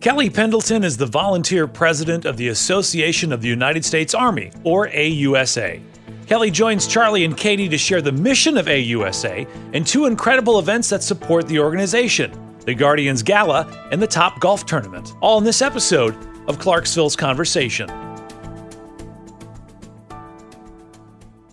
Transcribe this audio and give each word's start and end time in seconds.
Kelli 0.00 0.32
Pendleton 0.32 0.82
is 0.82 0.96
the 0.96 1.04
volunteer 1.04 1.66
president 1.66 2.24
of 2.24 2.38
the 2.38 2.48
Association 2.48 3.34
of 3.34 3.42
the 3.42 3.48
United 3.48 3.84
States 3.84 4.14
Army, 4.14 4.50
or 4.64 4.88
AUSA. 4.88 5.82
Kelli 6.24 6.50
joins 6.50 6.86
Charlie 6.86 7.26
and 7.26 7.36
Katie 7.36 7.68
to 7.68 7.76
share 7.76 8.00
the 8.00 8.10
mission 8.10 8.56
of 8.56 8.64
AUSA 8.64 9.46
and 9.74 9.86
two 9.86 10.06
incredible 10.06 10.58
events 10.58 10.88
that 10.88 11.02
support 11.02 11.46
the 11.48 11.58
organization 11.58 12.32
the 12.64 12.72
Guardians 12.74 13.22
Gala 13.22 13.66
and 13.90 14.00
the 14.00 14.06
Top 14.06 14.40
Golf 14.40 14.64
Tournament. 14.64 15.14
All 15.20 15.36
in 15.36 15.44
this 15.44 15.60
episode 15.60 16.16
of 16.48 16.58
Clarksville's 16.58 17.16
Conversation. 17.16 17.88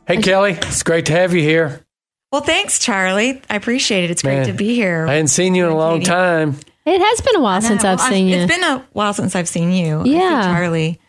Hey, 0.06 0.18
Kelli, 0.18 0.56
it's 0.68 0.84
great 0.84 1.06
to 1.08 1.14
have 1.14 1.34
you 1.34 1.42
here. 1.42 1.86
Well, 2.32 2.42
thanks, 2.42 2.80
Charlie. 2.80 3.42
I 3.50 3.56
appreciate 3.58 4.06
it. 4.06 4.12
It's 4.12 4.22
great 4.22 4.46
to 4.46 4.54
be 4.54 4.74
here. 4.74 5.06
I 5.06 5.14
hadn't 5.14 5.30
seen 5.30 5.54
you 5.54 5.66
in 5.66 5.72
a 5.72 5.78
long 5.78 6.00
Katie. 6.00 6.12
time. 6.12 6.56
It 6.88 7.02
has 7.02 7.22
been 7.22 7.36
a 7.36 7.42
while 7.42 7.62
since 7.62 7.84
I've 7.84 8.00
I- 8.00 8.10
seen 8.10 8.28
you. 8.28 8.38
It's 8.38 8.52
been 8.52 8.64
a 8.64 8.86
while 8.94 9.14
since 9.14 9.36
I've 9.36 9.50
seen 9.50 9.72
you. 9.74 10.04
Yeah. 10.06 10.42
Charlie. 10.44 11.00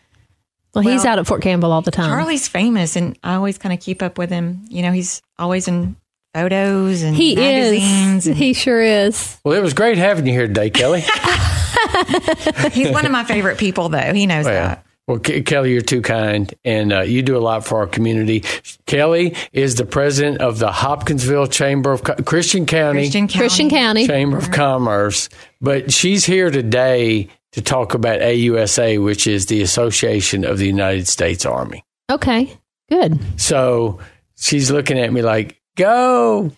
well, 0.75 0.83
he's 0.83 1.03
well, 1.03 1.13
out 1.13 1.19
at 1.19 1.27
Fort 1.27 1.41
Campbell 1.41 1.71
all 1.71 1.81
the 1.81 1.89
time. 1.91 2.09
Charlie's 2.09 2.47
famous, 2.49 2.95
and 2.97 3.17
I 3.23 3.35
always 3.35 3.57
kind 3.57 3.73
of 3.73 3.79
keep 3.79 4.01
up 4.03 4.17
with 4.17 4.29
him. 4.29 4.65
You 4.69 4.81
know, 4.81 4.91
he's 4.91 5.21
always 5.37 5.69
in 5.69 5.95
photos 6.33 7.01
and 7.01 7.15
he 7.15 7.35
magazines. 7.35 8.23
is. 8.23 8.27
and 8.27 8.35
He 8.35 8.53
sure 8.53 8.81
is. 8.81 9.39
Well, 9.45 9.57
it 9.57 9.61
was 9.61 9.73
great 9.73 9.97
having 9.97 10.27
you 10.27 10.33
here 10.33 10.47
today, 10.47 10.69
Kelli. 10.69 10.99
he's 12.73 12.91
one 12.91 13.05
of 13.05 13.11
my 13.11 13.23
favorite 13.23 13.57
people, 13.57 13.89
though. 13.89 14.13
He 14.13 14.25
knows 14.27 14.45
well, 14.45 14.67
that. 14.69 14.85
Well, 15.09 15.17
Ke- 15.17 15.41
Kelli, 15.43 15.71
you're 15.71 15.81
too 15.81 16.03
kind, 16.03 16.53
and 16.63 16.93
uh, 16.93 17.01
you 17.01 17.23
do 17.23 17.35
a 17.35 17.41
lot 17.41 17.65
for 17.65 17.79
our 17.79 17.87
community. 17.87 18.41
Kelli 18.85 19.35
is 19.51 19.73
the 19.73 19.83
president 19.83 20.39
of 20.39 20.59
the 20.59 20.71
Hopkinsville 20.71 21.47
Chamber 21.47 21.91
of 21.91 22.03
Co- 22.03 22.13
Christian 22.17 22.67
County 22.67 22.99
Christian 22.99 23.27
County. 23.27 23.39
Christian 23.39 23.69
County. 23.71 24.05
Chamber 24.05 24.37
of 24.37 24.51
Commerce, 24.51 25.27
but 25.61 25.91
she's 25.91 26.25
here 26.25 26.51
today 26.51 27.27
to 27.53 27.61
talk 27.63 27.95
about 27.95 28.19
AUSA, 28.19 29.03
which 29.03 29.25
is 29.25 29.47
the 29.47 29.63
Association 29.63 30.45
of 30.45 30.59
the 30.59 30.67
United 30.67 31.07
States 31.07 31.43
Army. 31.43 31.83
Okay, 32.11 32.55
good. 32.87 33.19
So 33.41 33.97
she's 34.37 34.69
looking 34.69 34.99
at 34.99 35.11
me 35.11 35.23
like, 35.23 35.59
"Go!" 35.75 36.51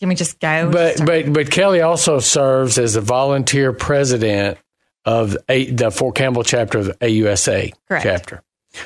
Can 0.00 0.10
we 0.10 0.14
just 0.14 0.38
go? 0.40 0.70
But 0.70 0.98
but 1.06 1.32
but 1.32 1.46
Kelli 1.46 1.82
also 1.82 2.18
serves 2.18 2.76
as 2.76 2.96
a 2.96 3.00
volunteer 3.00 3.72
president 3.72 4.58
of 5.04 5.36
a, 5.48 5.70
the 5.70 5.90
Fort 5.90 6.14
Campbell 6.14 6.44
chapter 6.44 6.78
of 6.78 6.98
AUSA 7.00 7.72
Correct. 7.88 8.02
chapter. 8.02 8.42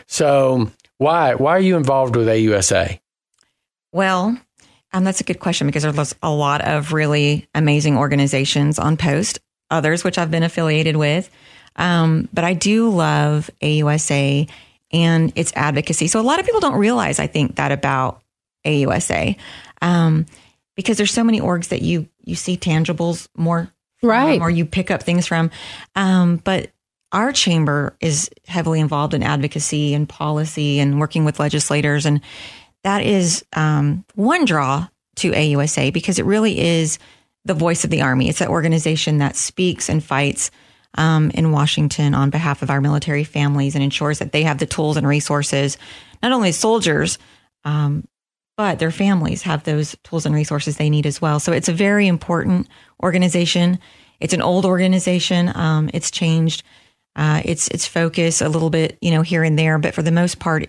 So 0.07 0.71
why 0.99 1.35
why 1.35 1.53
are 1.53 1.61
you 1.61 1.77
involved 1.77 2.17
with 2.17 2.27
AUSA? 2.27 3.01
Well, 3.93 4.39
um, 4.93 5.05
that's 5.05 5.21
a 5.21 5.25
good 5.25 5.41
question 5.41 5.67
because 5.67 5.83
there's 5.83 6.15
a 6.23 6.31
lot 6.31 6.63
of 6.63 6.93
really 6.93 7.47
amazing 7.55 7.97
organizations 7.97 8.79
on 8.79 8.97
post, 8.97 9.39
others 9.71 10.05
which 10.05 10.19
I've 10.19 10.31
been 10.31 10.43
affiliated 10.43 10.97
with. 10.97 11.31
Um, 11.77 12.29
but 12.33 12.45
I 12.45 12.55
do 12.55 12.91
love 12.91 13.51
AUSA 13.63 14.49
and 14.93 15.33
its 15.37 15.53
advocacy. 15.55 16.09
So 16.09 16.21
a 16.21 16.23
lot 16.23 16.41
of 16.41 16.47
people 16.47 16.61
don't 16.61 16.79
realize, 16.79 17.19
I 17.19 17.27
think, 17.27 17.57
that 17.57 17.73
about 17.73 18.23
AUSA 18.67 19.37
um, 19.81 20.27
because 20.75 20.97
there's 20.97 21.13
so 21.13 21.25
many 21.25 21.41
orgs 21.41 21.69
that 21.69 21.83
you 21.83 22.09
you 22.25 22.35
see 22.35 22.57
tangibles 22.57 23.29
more 23.37 23.73
from 24.01 24.09
Right. 24.09 24.41
or 24.41 24.51
you 24.51 24.65
pick 24.65 24.91
up 24.91 25.03
things 25.03 25.27
from. 25.27 25.51
Um, 25.97 26.37
but 26.37 26.71
our 27.13 27.33
chamber 27.33 27.97
is 28.01 28.31
heavily 28.47 28.81
involved 28.81 29.15
in 29.15 29.23
advocacy 29.23 29.95
and 29.95 30.09
policy 30.09 30.79
and 30.79 31.01
working 31.01 31.25
with 31.25 31.41
legislators. 31.41 32.05
And 32.07 32.21
that 32.85 33.03
is 33.03 33.45
um, 33.55 34.05
one 34.15 34.45
draw 34.45 34.89
to 35.17 35.33
AUSA 35.33 35.93
because 35.93 36.19
it 36.19 36.27
really 36.27 36.59
is 36.61 36.99
the 37.45 37.55
voice 37.55 37.83
of 37.85 37.91
the 37.91 38.03
Army. 38.03 38.29
It's 38.29 38.41
an 38.43 38.49
organization 38.49 39.19
that 39.19 39.37
speaks 39.37 39.89
and 39.89 40.05
fights 40.05 40.51
um, 40.97 41.31
in 41.31 41.51
Washington 41.51 42.15
on 42.15 42.31
behalf 42.31 42.63
of 42.63 42.71
our 42.71 42.81
military 42.81 43.25
families 43.25 43.75
and 43.75 43.83
ensures 43.83 44.19
that 44.19 44.33
they 44.33 44.43
have 44.43 44.59
the 44.59 44.67
tools 44.67 44.97
and 44.97 45.07
resources, 45.07 45.79
not 46.23 46.33
only 46.33 46.53
soldiers, 46.53 47.19
um, 47.65 48.07
but 48.59 48.81
their 48.81 48.91
families 48.91 49.43
have 49.43 49.63
those 49.63 49.97
tools 50.03 50.27
and 50.27 50.35
resources 50.35 50.77
they 50.77 50.91
need 50.91 51.07
as 51.07 51.23
well. 51.23 51.39
So 51.39 51.53
it's 51.53 51.69
a 51.69 51.73
very 51.73 52.09
important 52.09 52.69
organization. 53.01 53.79
It's 54.19 54.35
an 54.35 54.43
old 54.43 54.67
organization. 54.67 55.53
Um, 55.55 55.89
it's 55.95 56.11
changed 56.11 56.65
uh, 57.15 57.41
its 57.45 57.69
its 57.69 57.87
focus 57.87 58.43
a 58.43 58.49
little 58.49 58.69
bit, 58.69 58.99
you 59.01 59.13
know, 59.13 59.23
here 59.23 59.45
and 59.45 59.57
there, 59.57 59.79
but 59.79 59.95
for 59.95 60.03
the 60.03 60.11
most 60.11 60.41
part, 60.41 60.69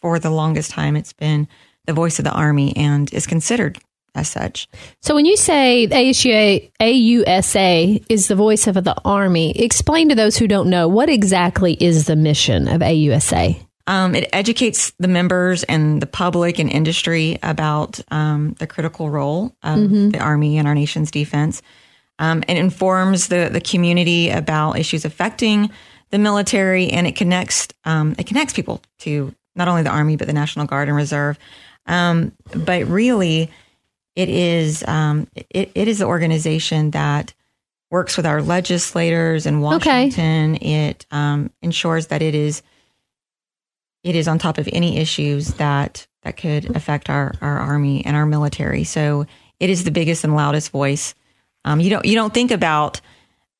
for 0.00 0.18
the 0.18 0.30
longest 0.30 0.72
time, 0.72 0.96
it's 0.96 1.12
been 1.12 1.46
the 1.86 1.92
voice 1.92 2.18
of 2.18 2.24
the 2.24 2.32
army 2.32 2.76
and 2.76 3.12
is 3.14 3.26
considered 3.26 3.78
as 4.16 4.28
such. 4.28 4.68
So 5.00 5.14
when 5.14 5.24
you 5.24 5.36
say 5.36 5.86
ASUA, 5.86 6.70
AUSA 6.80 8.04
is 8.08 8.28
the 8.28 8.36
voice 8.36 8.66
of 8.66 8.74
the 8.74 8.94
Army, 9.04 9.52
explain 9.58 10.08
to 10.10 10.14
those 10.14 10.36
who 10.36 10.46
don't 10.46 10.68
know 10.68 10.86
what 10.86 11.08
exactly 11.08 11.74
is 11.80 12.04
the 12.06 12.16
mission 12.16 12.68
of 12.68 12.80
AUSA. 12.80 13.64
Um, 13.86 14.14
it 14.14 14.28
educates 14.32 14.92
the 14.98 15.08
members 15.08 15.64
and 15.64 16.00
the 16.00 16.06
public 16.06 16.58
and 16.58 16.70
industry 16.70 17.38
about 17.42 18.00
um, 18.10 18.54
the 18.58 18.66
critical 18.66 19.10
role 19.10 19.56
of 19.62 19.78
the 20.12 20.18
Army 20.18 20.58
and 20.58 20.68
our 20.68 20.74
nation's 20.74 21.10
defense. 21.10 21.62
Um, 22.18 22.44
it 22.46 22.56
informs 22.56 23.28
the, 23.28 23.48
the 23.52 23.60
community 23.60 24.30
about 24.30 24.78
issues 24.78 25.04
affecting 25.04 25.70
the 26.10 26.18
military, 26.18 26.90
and 26.90 27.06
it 27.06 27.16
connects 27.16 27.68
um, 27.84 28.14
it 28.18 28.26
connects 28.26 28.52
people 28.52 28.82
to 29.00 29.34
not 29.56 29.66
only 29.66 29.82
the 29.82 29.90
Army 29.90 30.16
but 30.16 30.26
the 30.26 30.32
National 30.32 30.66
Guard 30.66 30.88
and 30.88 30.96
Reserve. 30.96 31.38
Um, 31.86 32.32
but 32.54 32.86
really, 32.86 33.50
it 34.14 34.28
is 34.28 34.84
um, 34.86 35.26
it, 35.34 35.72
it 35.74 35.88
is 35.88 35.98
the 35.98 36.04
organization 36.04 36.92
that 36.92 37.32
works 37.90 38.16
with 38.16 38.26
our 38.26 38.40
legislators 38.40 39.46
in 39.46 39.60
Washington. 39.60 40.56
It 40.56 41.06
um, 41.10 41.50
ensures 41.60 42.06
that 42.08 42.22
it 42.22 42.34
is 42.34 42.62
it 44.04 44.14
is 44.16 44.28
on 44.28 44.38
top 44.38 44.58
of 44.58 44.68
any 44.72 44.98
issues 44.98 45.54
that 45.54 46.06
that 46.22 46.36
could 46.36 46.74
affect 46.76 47.10
our 47.10 47.34
our 47.40 47.58
army 47.58 48.04
and 48.04 48.16
our 48.16 48.26
military. 48.26 48.84
So 48.84 49.26
it 49.60 49.70
is 49.70 49.84
the 49.84 49.90
biggest 49.90 50.24
and 50.24 50.34
loudest 50.34 50.70
voice. 50.70 51.14
Um, 51.64 51.80
you 51.80 51.90
don't 51.90 52.04
you 52.04 52.14
don't 52.14 52.34
think 52.34 52.50
about 52.50 53.00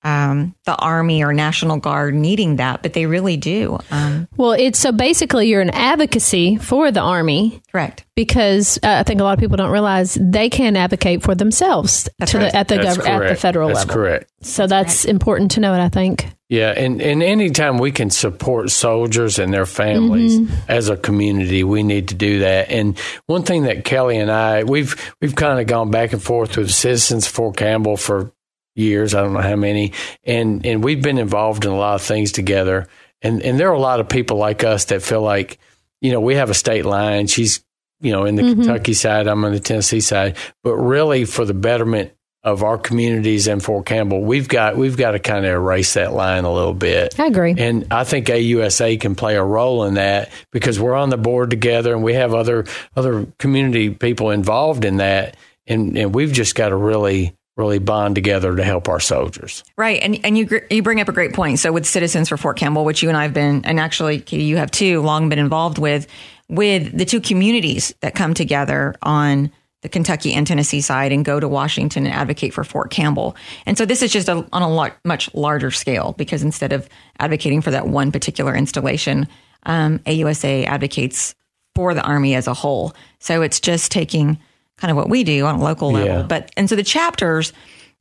um, 0.04 0.54
the 0.64 0.74
army 0.76 1.22
or 1.22 1.32
national 1.32 1.76
guard 1.78 2.14
needing 2.14 2.56
that, 2.56 2.82
but 2.82 2.92
they 2.92 3.06
really 3.06 3.36
do. 3.36 3.78
Um, 3.90 4.26
Well, 4.36 4.52
it's 4.52 4.78
so 4.78 4.90
basically 4.92 5.48
you're 5.48 5.60
an 5.60 5.70
advocacy 5.70 6.56
for 6.56 6.90
the 6.90 7.00
Army 7.00 7.62
correct. 7.70 8.04
because 8.16 8.78
uh, 8.82 8.88
I 8.88 9.02
think 9.04 9.20
a 9.20 9.24
lot 9.24 9.34
of 9.34 9.38
people 9.40 9.56
don't 9.56 9.70
realize 9.70 10.18
they 10.20 10.50
can 10.50 10.76
advocate 10.76 11.22
for 11.22 11.34
themselves 11.34 12.08
That's 12.18 12.32
to 12.32 12.38
right. 12.38 12.50
the, 12.52 12.58
at 12.58 12.68
the 12.68 12.76
That's 12.76 12.96
gov- 12.98 13.06
at 13.08 13.28
the 13.28 13.34
federal 13.36 13.68
That's 13.68 13.80
level. 13.80 13.94
correct. 13.94 14.30
So 14.42 14.66
that's 14.66 15.04
important 15.04 15.52
to 15.52 15.60
know. 15.60 15.72
it, 15.74 15.78
I 15.80 15.88
think. 15.88 16.26
Yeah, 16.48 16.74
and, 16.76 17.00
and 17.00 17.22
anytime 17.22 17.78
we 17.78 17.92
can 17.92 18.10
support 18.10 18.70
soldiers 18.70 19.38
and 19.38 19.54
their 19.54 19.64
families 19.66 20.38
Mm-hmm. 20.38 20.54
as 20.68 20.88
a 20.90 20.96
community, 20.96 21.64
we 21.64 21.82
need 21.82 22.08
to 22.08 22.14
do 22.14 22.40
that. 22.40 22.70
And 22.70 22.98
one 23.26 23.42
thing 23.44 23.62
that 23.62 23.84
Kelli 23.84 24.20
and 24.20 24.30
I 24.30 24.64
we've 24.64 25.14
we've 25.22 25.34
kind 25.34 25.60
of 25.60 25.66
gone 25.66 25.90
back 25.90 26.12
and 26.12 26.22
forth 26.22 26.56
with 26.56 26.70
Citizens 26.72 27.26
for 27.26 27.52
Campbell 27.52 27.96
for 27.96 28.32
years. 28.74 29.14
I 29.14 29.22
don't 29.22 29.32
know 29.32 29.40
how 29.40 29.56
many, 29.56 29.92
and 30.24 30.64
and 30.64 30.82
we've 30.82 31.02
been 31.02 31.18
involved 31.18 31.64
in 31.64 31.70
a 31.70 31.76
lot 31.76 31.94
of 31.94 32.02
things 32.02 32.32
together. 32.32 32.88
And 33.20 33.42
and 33.42 33.58
there 33.58 33.68
are 33.70 33.74
a 33.74 33.80
lot 33.80 34.00
of 34.00 34.08
people 34.08 34.36
like 34.36 34.64
us 34.64 34.86
that 34.86 35.02
feel 35.02 35.22
like, 35.22 35.58
you 36.00 36.12
know, 36.12 36.20
we 36.20 36.34
have 36.34 36.50
a 36.50 36.54
state 36.54 36.84
line. 36.84 37.26
She's 37.26 37.64
you 38.00 38.12
know 38.12 38.24
in 38.24 38.34
the 38.34 38.42
mm-hmm. 38.42 38.62
Kentucky 38.62 38.94
side, 38.94 39.26
I'm 39.26 39.44
on 39.44 39.52
the 39.52 39.60
Tennessee 39.60 40.00
side, 40.00 40.36
but 40.62 40.74
really 40.76 41.24
for 41.24 41.44
the 41.44 41.54
betterment 41.54 42.12
of 42.44 42.64
our 42.64 42.76
communities 42.76 43.46
and 43.46 43.62
Fort 43.62 43.86
Campbell, 43.86 44.22
we've 44.22 44.48
got 44.48 44.76
we've 44.76 44.96
got 44.96 45.12
to 45.12 45.20
kind 45.20 45.46
of 45.46 45.52
erase 45.52 45.94
that 45.94 46.12
line 46.12 46.44
a 46.44 46.52
little 46.52 46.74
bit. 46.74 47.18
I 47.18 47.26
agree. 47.26 47.54
And 47.56 47.86
I 47.92 48.02
think 48.04 48.26
AUSA 48.26 49.00
can 49.00 49.14
play 49.14 49.36
a 49.36 49.44
role 49.44 49.84
in 49.84 49.94
that 49.94 50.30
because 50.50 50.80
we're 50.80 50.94
on 50.94 51.10
the 51.10 51.16
board 51.16 51.50
together 51.50 51.94
and 51.94 52.02
we 52.02 52.14
have 52.14 52.34
other 52.34 52.64
other 52.96 53.26
community 53.38 53.90
people 53.90 54.30
involved 54.30 54.84
in 54.84 54.96
that, 54.96 55.36
and 55.68 55.96
and 55.96 56.14
we've 56.14 56.32
just 56.32 56.56
got 56.56 56.70
to 56.70 56.76
really 56.76 57.36
really 57.56 57.78
bond 57.78 58.14
together 58.14 58.56
to 58.56 58.64
help 58.64 58.88
our 58.88 59.00
soldiers. 59.00 59.62
Right, 59.76 60.00
and 60.02 60.18
and 60.24 60.38
you 60.38 60.48
you 60.70 60.82
bring 60.82 61.00
up 61.00 61.08
a 61.08 61.12
great 61.12 61.34
point. 61.34 61.58
So 61.58 61.72
with 61.72 61.86
Citizens 61.86 62.28
for 62.28 62.36
Fort 62.36 62.56
Campbell, 62.56 62.84
which 62.84 63.02
you 63.02 63.08
and 63.08 63.16
I 63.16 63.22
have 63.24 63.34
been, 63.34 63.64
and 63.64 63.78
actually 63.78 64.20
Katie, 64.20 64.44
you 64.44 64.56
have 64.56 64.70
too, 64.70 65.02
long 65.02 65.28
been 65.28 65.38
involved 65.38 65.78
with, 65.78 66.06
with 66.48 66.96
the 66.96 67.04
two 67.04 67.20
communities 67.20 67.94
that 68.00 68.14
come 68.14 68.34
together 68.34 68.94
on 69.02 69.50
the 69.82 69.88
Kentucky 69.88 70.32
and 70.32 70.46
Tennessee 70.46 70.80
side 70.80 71.12
and 71.12 71.24
go 71.24 71.40
to 71.40 71.48
Washington 71.48 72.06
and 72.06 72.14
advocate 72.14 72.54
for 72.54 72.64
Fort 72.64 72.90
Campbell. 72.90 73.36
And 73.66 73.76
so 73.76 73.84
this 73.84 74.00
is 74.00 74.12
just 74.12 74.28
a, 74.28 74.46
on 74.52 74.62
a 74.62 74.68
lot, 74.68 74.96
much 75.04 75.32
larger 75.34 75.72
scale 75.72 76.14
because 76.16 76.42
instead 76.42 76.72
of 76.72 76.88
advocating 77.18 77.60
for 77.60 77.72
that 77.72 77.88
one 77.88 78.12
particular 78.12 78.54
installation, 78.54 79.26
um, 79.64 79.98
AUSA 80.00 80.66
advocates 80.66 81.34
for 81.74 81.94
the 81.94 82.02
Army 82.02 82.34
as 82.34 82.46
a 82.46 82.54
whole. 82.54 82.94
So 83.18 83.42
it's 83.42 83.58
just 83.58 83.90
taking 83.90 84.38
kind 84.78 84.90
of 84.90 84.96
what 84.96 85.08
we 85.08 85.24
do 85.24 85.46
on 85.46 85.56
a 85.56 85.62
local 85.62 85.92
level. 85.92 86.08
Yeah. 86.08 86.22
But 86.22 86.50
and 86.56 86.68
so 86.68 86.76
the 86.76 86.82
chapters, 86.82 87.52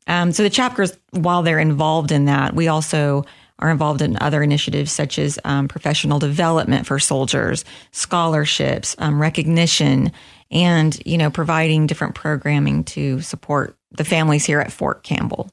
um, 0.08 0.32
so 0.32 0.44
the 0.44 0.50
chapters, 0.50 0.98
while 1.12 1.44
they're 1.44 1.60
involved 1.60 2.12
in 2.12 2.26
that, 2.26 2.56
we 2.56 2.68
also 2.68 3.26
are 3.60 3.70
involved 3.70 4.02
in 4.02 4.18
other 4.20 4.42
initiatives 4.42 4.92
such 4.92 5.20
as 5.20 5.38
um, 5.46 5.68
professional 5.68 6.20
development 6.20 6.88
for 6.88 6.98
soldiers, 6.98 7.64
scholarships, 7.92 8.96
um, 8.98 9.22
recognition, 9.22 10.12
and 10.50 11.00
you 11.06 11.18
know 11.18 11.30
providing 11.30 11.88
different 11.88 12.16
programming 12.16 12.84
to 12.84 13.22
support 13.22 13.78
the 13.92 14.04
families 14.04 14.46
here 14.46 14.60
at 14.60 14.72
Fort 14.72 15.04
Campbell. 15.04 15.50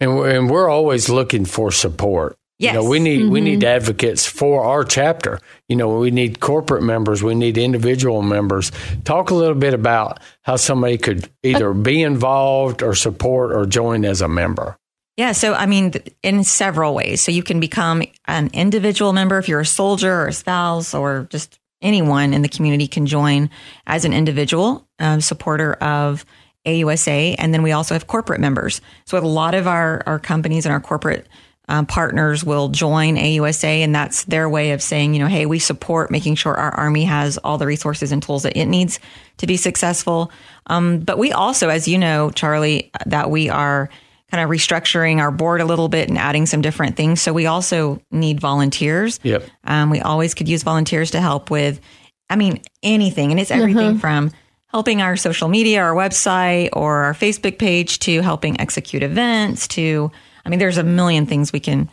And 0.00 0.16
we're, 0.16 0.30
and 0.30 0.50
we're 0.50 0.68
always 0.68 1.08
looking 1.08 1.44
for 1.44 1.72
support. 1.72 2.36
Yes. 2.58 2.74
You 2.74 2.80
know, 2.80 2.88
we 2.88 2.98
need 2.98 3.30
we 3.30 3.40
need 3.40 3.62
advocates 3.62 4.26
for 4.26 4.64
our 4.64 4.82
chapter. 4.82 5.40
You 5.68 5.76
know, 5.76 5.96
we 5.98 6.10
need 6.10 6.40
corporate 6.40 6.82
members, 6.82 7.22
we 7.22 7.36
need 7.36 7.56
individual 7.56 8.20
members. 8.22 8.72
Talk 9.04 9.30
a 9.30 9.34
little 9.34 9.54
bit 9.54 9.74
about 9.74 10.18
how 10.42 10.56
somebody 10.56 10.98
could 10.98 11.30
either 11.44 11.72
be 11.72 12.02
involved 12.02 12.82
or 12.82 12.96
support 12.96 13.52
or 13.52 13.64
join 13.64 14.04
as 14.04 14.20
a 14.20 14.28
member. 14.28 14.76
Yeah, 15.16 15.32
so 15.32 15.54
I 15.54 15.66
mean, 15.66 15.92
in 16.22 16.42
several 16.42 16.94
ways. 16.94 17.20
So 17.20 17.30
you 17.30 17.44
can 17.44 17.60
become 17.60 18.02
an 18.26 18.50
individual 18.52 19.12
member 19.12 19.38
if 19.38 19.48
you're 19.48 19.60
a 19.60 19.66
soldier 19.66 20.12
or 20.12 20.28
a 20.28 20.32
spouse 20.32 20.94
or 20.94 21.28
just 21.30 21.60
anyone 21.80 22.34
in 22.34 22.42
the 22.42 22.48
community 22.48 22.88
can 22.88 23.06
join 23.06 23.50
as 23.86 24.04
an 24.04 24.12
individual 24.12 24.86
um, 24.98 25.20
supporter 25.20 25.74
of 25.74 26.24
AUSA. 26.66 27.36
And 27.38 27.54
then 27.54 27.62
we 27.62 27.72
also 27.72 27.94
have 27.94 28.06
corporate 28.06 28.40
members. 28.40 28.80
So 29.06 29.16
a 29.16 29.20
lot 29.20 29.54
of 29.54 29.66
our, 29.66 30.02
our 30.06 30.18
companies 30.18 30.66
and 30.66 30.72
our 30.72 30.80
corporate 30.80 31.26
um, 31.68 31.84
partners 31.84 32.42
will 32.44 32.68
join 32.68 33.16
AUSA, 33.16 33.80
and 33.80 33.94
that's 33.94 34.24
their 34.24 34.48
way 34.48 34.72
of 34.72 34.82
saying, 34.82 35.12
you 35.12 35.20
know, 35.20 35.26
hey, 35.26 35.44
we 35.44 35.58
support 35.58 36.10
making 36.10 36.34
sure 36.34 36.54
our 36.54 36.70
Army 36.70 37.04
has 37.04 37.36
all 37.38 37.58
the 37.58 37.66
resources 37.66 38.10
and 38.10 38.22
tools 38.22 38.44
that 38.44 38.56
it 38.56 38.66
needs 38.66 38.98
to 39.36 39.46
be 39.46 39.56
successful. 39.56 40.32
Um, 40.66 41.00
but 41.00 41.18
we 41.18 41.32
also, 41.32 41.68
as 41.68 41.86
you 41.86 41.98
know, 41.98 42.30
Charlie, 42.30 42.90
that 43.06 43.30
we 43.30 43.50
are 43.50 43.90
kind 44.30 44.42
of 44.42 44.50
restructuring 44.50 45.20
our 45.20 45.30
board 45.30 45.60
a 45.60 45.64
little 45.64 45.88
bit 45.88 46.08
and 46.08 46.18
adding 46.18 46.46
some 46.46 46.60
different 46.60 46.96
things. 46.96 47.20
So 47.20 47.32
we 47.32 47.46
also 47.46 48.00
need 48.10 48.40
volunteers. 48.40 49.20
Yep. 49.22 49.44
Um, 49.64 49.90
we 49.90 50.00
always 50.00 50.34
could 50.34 50.48
use 50.48 50.62
volunteers 50.62 51.12
to 51.12 51.20
help 51.20 51.50
with, 51.50 51.80
I 52.28 52.36
mean, 52.36 52.60
anything. 52.82 53.30
And 53.30 53.40
it's 53.40 53.50
everything 53.50 53.98
from 53.98 54.32
helping 54.66 55.00
our 55.00 55.16
social 55.16 55.48
media, 55.48 55.80
our 55.80 55.94
website, 55.94 56.68
or 56.74 57.04
our 57.04 57.14
Facebook 57.14 57.58
page 57.58 58.00
to 58.00 58.20
helping 58.20 58.60
execute 58.60 59.02
events 59.02 59.66
to, 59.68 60.10
I 60.44 60.48
mean, 60.48 60.58
there's 60.58 60.78
a 60.78 60.82
million 60.84 61.26
things 61.26 61.52
we 61.52 61.60
can 61.60 61.88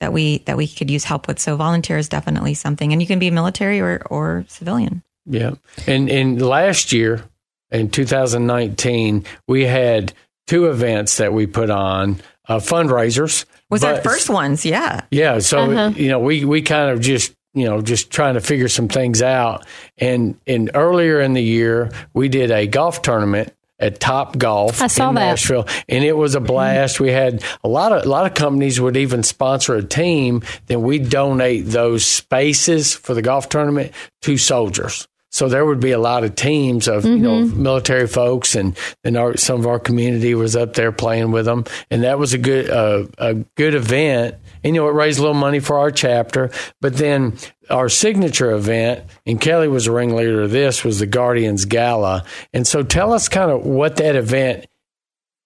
that 0.00 0.12
we 0.12 0.38
that 0.46 0.56
we 0.56 0.68
could 0.68 0.90
use 0.90 1.04
help 1.04 1.26
with. 1.28 1.38
So 1.38 1.56
volunteer 1.56 1.98
is 1.98 2.08
definitely 2.08 2.54
something. 2.54 2.92
And 2.92 3.00
you 3.02 3.06
can 3.08 3.18
be 3.18 3.30
military 3.30 3.80
or, 3.80 4.02
or 4.10 4.44
civilian. 4.48 5.02
Yeah. 5.26 5.52
And 5.86 6.08
and 6.10 6.40
last 6.40 6.92
year 6.92 7.24
in 7.70 7.90
2019, 7.90 9.24
we 9.46 9.64
had 9.64 10.12
two 10.46 10.70
events 10.70 11.18
that 11.18 11.32
we 11.32 11.46
put 11.46 11.68
on, 11.70 12.20
uh, 12.48 12.56
fundraisers. 12.58 13.44
Was 13.70 13.84
our 13.84 14.00
first 14.00 14.30
ones, 14.30 14.64
yeah. 14.64 15.02
Yeah, 15.10 15.40
so 15.40 15.58
Uh-huh. 15.70 15.92
you 15.94 16.08
know, 16.08 16.18
we 16.20 16.44
we 16.46 16.62
kind 16.62 16.90
of 16.90 17.00
just 17.00 17.34
you 17.52 17.66
know 17.66 17.82
just 17.82 18.10
trying 18.10 18.34
to 18.34 18.40
figure 18.40 18.68
some 18.68 18.88
things 18.88 19.20
out. 19.20 19.66
And 19.98 20.38
and 20.46 20.70
earlier 20.74 21.20
in 21.20 21.34
the 21.34 21.42
year, 21.42 21.90
we 22.14 22.28
did 22.30 22.50
a 22.50 22.66
golf 22.66 23.02
tournament 23.02 23.52
at 23.78 24.00
Top 24.00 24.36
Golf 24.38 24.82
I 24.82 24.86
saw 24.86 25.10
in 25.10 25.14
that. 25.16 25.20
Nashville, 25.20 25.66
and 25.88 26.04
it 26.04 26.16
was 26.16 26.34
a 26.34 26.38
mm-hmm. 26.38 26.46
blast. 26.46 27.00
We 27.00 27.10
had 27.10 27.42
a 27.62 27.68
lot 27.68 27.92
of 27.92 28.04
a 28.04 28.08
lot 28.08 28.26
of 28.26 28.34
companies 28.34 28.80
would 28.80 28.96
even 28.96 29.22
sponsor 29.22 29.74
a 29.74 29.82
team. 29.82 30.42
Then 30.66 30.82
we 30.82 30.98
donate 30.98 31.66
those 31.66 32.04
spaces 32.04 32.94
for 32.94 33.14
the 33.14 33.22
golf 33.22 33.48
tournament 33.48 33.92
to 34.22 34.36
soldiers. 34.36 35.06
So 35.30 35.48
there 35.48 35.66
would 35.66 35.80
be 35.80 35.90
a 35.90 35.98
lot 35.98 36.24
of 36.24 36.34
teams 36.34 36.88
of 36.88 37.04
you 37.04 37.18
know 37.18 37.42
Mm-hmm. 37.42 37.62
military 37.62 38.06
folks, 38.06 38.54
and 38.54 38.76
and 39.04 39.16
our, 39.16 39.36
some 39.36 39.60
of 39.60 39.66
our 39.66 39.78
community 39.78 40.34
was 40.34 40.56
up 40.56 40.74
there 40.74 40.90
playing 40.92 41.30
with 41.32 41.44
them, 41.44 41.64
and 41.90 42.02
that 42.02 42.18
was 42.18 42.32
a 42.34 42.38
good 42.38 42.70
uh, 42.70 43.06
a 43.18 43.34
good 43.56 43.74
event. 43.74 44.36
And 44.64 44.74
you 44.74 44.80
know, 44.82 44.88
it 44.88 44.92
raised 44.94 45.18
a 45.18 45.22
little 45.22 45.34
money 45.34 45.60
for 45.60 45.78
our 45.78 45.90
chapter. 45.90 46.50
But 46.80 46.96
then 46.96 47.36
our 47.70 47.88
signature 47.88 48.50
event, 48.52 49.04
and 49.26 49.40
Kelli 49.40 49.70
was 49.70 49.84
the 49.84 49.92
ringleader 49.92 50.42
of 50.42 50.50
this, 50.50 50.82
was 50.82 50.98
the 50.98 51.06
Guardians 51.06 51.64
Gala. 51.66 52.24
And 52.52 52.66
so, 52.66 52.82
tell 52.82 53.12
us 53.12 53.28
kind 53.28 53.50
of 53.50 53.64
what 53.64 53.96
that 53.96 54.16
event 54.16 54.66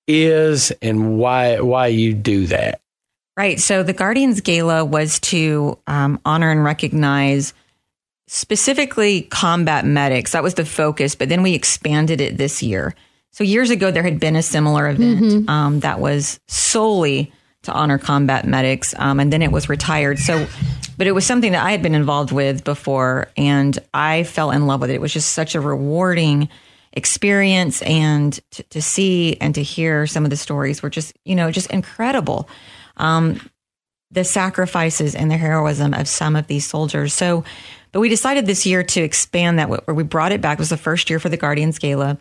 is 0.06 0.70
and 0.82 1.18
why 1.18 1.60
why 1.60 1.88
you 1.88 2.14
do 2.14 2.46
that. 2.46 2.80
Right. 3.36 3.58
So 3.58 3.82
the 3.82 3.94
Guardians 3.94 4.40
Gala 4.42 4.84
was 4.84 5.18
to 5.20 5.78
um, 5.86 6.20
honor 6.24 6.50
and 6.50 6.62
recognize 6.62 7.54
specifically 8.26 9.22
combat 9.22 9.84
medics. 9.84 10.32
That 10.32 10.42
was 10.42 10.54
the 10.54 10.64
focus, 10.64 11.14
but 11.14 11.28
then 11.28 11.42
we 11.42 11.54
expanded 11.54 12.20
it 12.20 12.38
this 12.38 12.62
year. 12.62 12.94
So 13.30 13.44
years 13.44 13.70
ago, 13.70 13.90
there 13.90 14.02
had 14.02 14.20
been 14.20 14.36
a 14.36 14.42
similar 14.42 14.88
event 14.88 15.48
um, 15.48 15.80
that 15.80 16.00
was 16.00 16.38
solely 16.48 17.32
to 17.62 17.72
honor 17.72 17.98
combat 17.98 18.46
medics, 18.46 18.94
um, 18.98 19.20
and 19.20 19.32
then 19.32 19.40
it 19.42 19.52
was 19.52 19.68
retired. 19.68 20.18
So, 20.18 20.46
but 20.98 21.06
it 21.06 21.12
was 21.12 21.24
something 21.24 21.52
that 21.52 21.64
I 21.64 21.70
had 21.70 21.82
been 21.82 21.94
involved 21.94 22.32
with 22.32 22.64
before, 22.64 23.30
and 23.36 23.78
I 23.94 24.24
fell 24.24 24.50
in 24.50 24.66
love 24.66 24.80
with 24.80 24.90
it. 24.90 24.94
It 24.94 25.00
was 25.00 25.12
just 25.12 25.32
such 25.32 25.54
a 25.54 25.60
rewarding 25.60 26.48
experience, 26.92 27.80
and 27.82 28.38
to, 28.50 28.62
to 28.64 28.82
see 28.82 29.36
and 29.40 29.54
to 29.54 29.62
hear 29.62 30.06
some 30.06 30.24
of 30.24 30.30
the 30.30 30.36
stories 30.36 30.82
were 30.82 30.90
just, 30.90 31.16
you 31.24 31.34
know, 31.34 31.50
just 31.50 31.70
incredible 31.70 32.48
the 34.12 34.24
sacrifices 34.24 35.14
and 35.14 35.30
the 35.30 35.36
heroism 35.36 35.94
of 35.94 36.06
some 36.06 36.36
of 36.36 36.46
these 36.46 36.66
soldiers. 36.66 37.14
So, 37.14 37.44
but 37.92 38.00
we 38.00 38.08
decided 38.08 38.46
this 38.46 38.66
year 38.66 38.82
to 38.82 39.00
expand 39.02 39.58
that. 39.58 39.68
Where 39.68 39.94
we 39.94 40.02
brought 40.02 40.32
it 40.32 40.40
back 40.40 40.58
it 40.58 40.60
was 40.60 40.70
the 40.70 40.76
first 40.76 41.08
year 41.10 41.20
for 41.20 41.28
the 41.28 41.36
Guardians 41.36 41.78
Gala, 41.78 42.18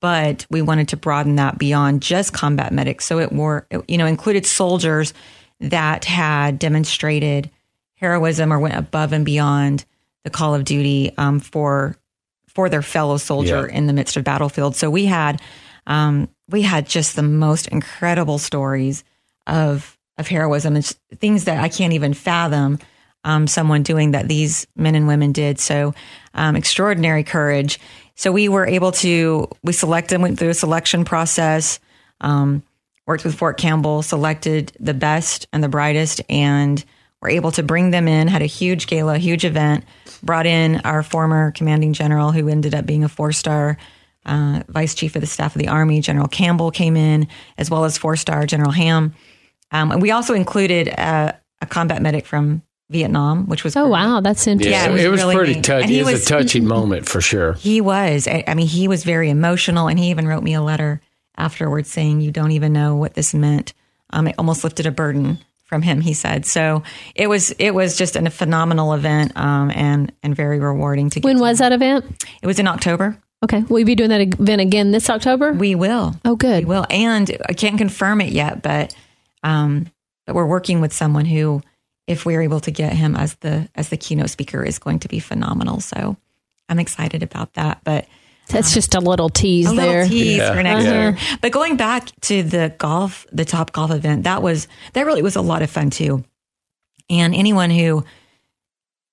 but 0.00 0.46
we 0.50 0.62
wanted 0.62 0.88
to 0.88 0.96
broaden 0.96 1.36
that 1.36 1.58
beyond 1.58 2.02
just 2.02 2.32
combat 2.32 2.72
medics. 2.72 3.04
So 3.06 3.18
it 3.18 3.32
were, 3.32 3.66
it, 3.70 3.82
you 3.88 3.98
know, 3.98 4.06
included 4.06 4.46
soldiers 4.46 5.14
that 5.60 6.04
had 6.04 6.58
demonstrated 6.58 7.50
heroism 7.96 8.52
or 8.52 8.58
went 8.58 8.76
above 8.76 9.12
and 9.12 9.24
beyond 9.24 9.84
the 10.24 10.30
call 10.30 10.54
of 10.54 10.64
duty 10.64 11.12
um, 11.18 11.40
for 11.40 11.96
for 12.48 12.68
their 12.68 12.82
fellow 12.82 13.16
soldier 13.18 13.68
Yeah. 13.68 13.76
in 13.76 13.86
the 13.86 13.92
midst 13.92 14.16
of 14.16 14.24
battlefield. 14.24 14.76
So 14.76 14.90
we 14.90 15.06
had 15.06 15.40
um, 15.86 16.28
we 16.50 16.62
had 16.62 16.86
just 16.86 17.16
the 17.16 17.22
most 17.22 17.68
incredible 17.68 18.38
stories 18.38 19.04
of 19.46 19.96
of 20.18 20.26
heroism 20.28 20.74
and 20.76 20.84
things 21.16 21.44
that 21.44 21.62
I 21.62 21.68
can't 21.68 21.92
even 21.92 22.12
fathom 22.14 22.78
um, 23.24 23.46
someone 23.46 23.82
doing 23.82 24.12
that 24.12 24.28
these 24.28 24.66
men 24.76 24.94
and 24.94 25.06
women 25.06 25.32
did. 25.32 25.58
So 25.58 25.94
um, 26.34 26.56
extraordinary 26.56 27.24
courage. 27.24 27.80
So 28.14 28.32
we 28.32 28.48
were 28.48 28.66
able 28.66 28.92
to 28.92 29.48
we 29.62 29.72
selected 29.72 30.20
went 30.20 30.38
through 30.38 30.50
a 30.50 30.54
selection 30.54 31.04
process. 31.04 31.78
Um, 32.20 32.62
worked 33.06 33.24
with 33.24 33.34
Fort 33.34 33.56
Campbell, 33.58 34.02
selected 34.02 34.72
the 34.78 34.94
best 34.94 35.46
and 35.52 35.62
the 35.62 35.68
brightest, 35.68 36.20
and 36.28 36.84
were 37.22 37.30
able 37.30 37.50
to 37.52 37.62
bring 37.62 37.90
them 37.90 38.06
in. 38.06 38.28
Had 38.28 38.42
a 38.42 38.46
huge 38.46 38.86
gala, 38.86 39.18
huge 39.18 39.44
event. 39.44 39.84
Brought 40.22 40.46
in 40.46 40.80
our 40.80 41.02
former 41.02 41.52
commanding 41.52 41.92
general, 41.92 42.32
who 42.32 42.48
ended 42.48 42.74
up 42.74 42.86
being 42.86 43.04
a 43.04 43.08
four 43.08 43.32
star 43.32 43.78
uh, 44.26 44.62
vice 44.68 44.94
chief 44.94 45.14
of 45.16 45.20
the 45.20 45.26
staff 45.26 45.54
of 45.54 45.62
the 45.62 45.68
army. 45.68 46.00
General 46.00 46.28
Campbell 46.28 46.70
came 46.70 46.96
in, 46.96 47.28
as 47.56 47.70
well 47.70 47.84
as 47.84 47.96
four 47.96 48.16
star 48.16 48.46
General 48.46 48.72
Ham. 48.72 49.14
Um, 49.70 49.92
and 49.92 50.02
we 50.02 50.10
also 50.10 50.34
included 50.34 50.88
a, 50.88 51.38
a 51.60 51.66
combat 51.66 52.02
medic 52.02 52.26
from 52.26 52.62
Vietnam, 52.90 53.46
which 53.46 53.64
was 53.64 53.76
Oh 53.76 53.82
great. 53.82 53.90
wow, 53.92 54.20
that's 54.20 54.46
interesting. 54.46 54.72
Yeah, 54.72 54.88
it 54.88 54.92
was 54.92 55.04
it 55.04 55.08
was 55.10 55.20
really 55.22 55.34
pretty 55.36 55.54
neat. 55.56 55.64
touchy. 55.64 55.98
It 55.98 56.04
was, 56.04 56.12
was- 56.14 56.22
a 56.24 56.26
touchy 56.26 56.60
moment 56.60 57.08
for 57.08 57.20
sure. 57.20 57.52
He 57.54 57.80
was. 57.80 58.26
I, 58.26 58.44
I 58.46 58.54
mean, 58.54 58.66
he 58.66 58.88
was 58.88 59.04
very 59.04 59.28
emotional, 59.30 59.88
and 59.88 59.98
he 59.98 60.10
even 60.10 60.26
wrote 60.26 60.42
me 60.42 60.54
a 60.54 60.62
letter 60.62 61.00
afterwards 61.36 61.90
saying, 61.90 62.20
"You 62.22 62.30
don't 62.32 62.52
even 62.52 62.72
know 62.72 62.96
what 62.96 63.14
this 63.14 63.34
meant." 63.34 63.74
Um, 64.10 64.26
it 64.28 64.34
almost 64.38 64.64
lifted 64.64 64.86
a 64.86 64.90
burden 64.90 65.38
from 65.64 65.82
him. 65.82 66.00
He 66.00 66.14
said, 66.14 66.46
"So 66.46 66.82
it 67.14 67.26
was. 67.26 67.50
It 67.58 67.72
was 67.72 67.96
just 67.98 68.16
a 68.16 68.30
phenomenal 68.30 68.94
event, 68.94 69.32
um, 69.36 69.70
and 69.70 70.10
and 70.22 70.34
very 70.34 70.58
rewarding 70.58 71.10
to." 71.10 71.20
Get 71.20 71.24
When 71.26 71.36
to 71.36 71.42
was 71.42 71.60
know. 71.60 71.68
that 71.68 71.74
event? 71.74 72.26
It 72.42 72.46
was 72.46 72.58
in 72.58 72.66
October. 72.66 73.18
Okay, 73.44 73.62
will 73.68 73.78
you 73.78 73.84
be 73.84 73.94
doing 73.94 74.10
that 74.10 74.20
event 74.20 74.60
again 74.62 74.90
this 74.90 75.08
October? 75.10 75.52
We 75.52 75.74
will. 75.76 76.16
oh, 76.24 76.34
good. 76.34 76.64
We 76.64 76.70
will, 76.70 76.86
and 76.90 77.30
I 77.48 77.52
can't 77.52 77.78
confirm 77.78 78.20
it 78.22 78.32
yet, 78.32 78.62
but 78.62 78.96
um, 79.44 79.92
but 80.26 80.34
we're 80.34 80.46
working 80.46 80.80
with 80.80 80.92
someone 80.92 81.24
who, 81.24 81.62
if 82.08 82.26
we're 82.26 82.42
able 82.42 82.58
to 82.60 82.70
get 82.72 82.92
him 82.94 83.14
as 83.14 83.34
the 83.36 83.68
as 83.76 83.90
the 83.90 83.96
keynote 83.96 84.30
speaker, 84.30 84.64
is 84.64 84.78
going 84.80 84.98
to 85.00 85.08
be 85.08 85.20
phenomenal. 85.20 85.80
So 85.80 86.16
I'm 86.68 86.78
excited 86.78 87.22
about 87.22 87.54
that. 87.54 87.80
But 87.84 88.06
That's 88.48 88.70
um, 88.72 88.74
just 88.74 88.94
a 88.94 89.00
little 89.00 89.28
tease 89.28 89.70
a 89.70 89.74
there. 89.74 90.02
little 90.02 90.08
tease 90.08 90.38
Yeah, 90.38 90.54
for 90.54 90.62
next 90.62 90.84
yeah. 90.86 90.92
year. 91.10 91.18
But 91.40 91.52
going 91.52 91.76
back 91.76 92.10
to 92.22 92.42
the 92.42 92.74
golf, 92.78 93.26
the 93.30 93.44
top 93.44 93.72
golf 93.72 93.90
event, 93.92 94.24
that 94.24 94.42
was 94.42 94.66
that 94.94 95.06
really 95.06 95.22
was 95.22 95.36
a 95.36 95.42
lot 95.42 95.62
of 95.62 95.70
fun 95.70 95.90
too. 95.90 96.24
And 97.10 97.34
anyone 97.34 97.70
who, 97.70 98.04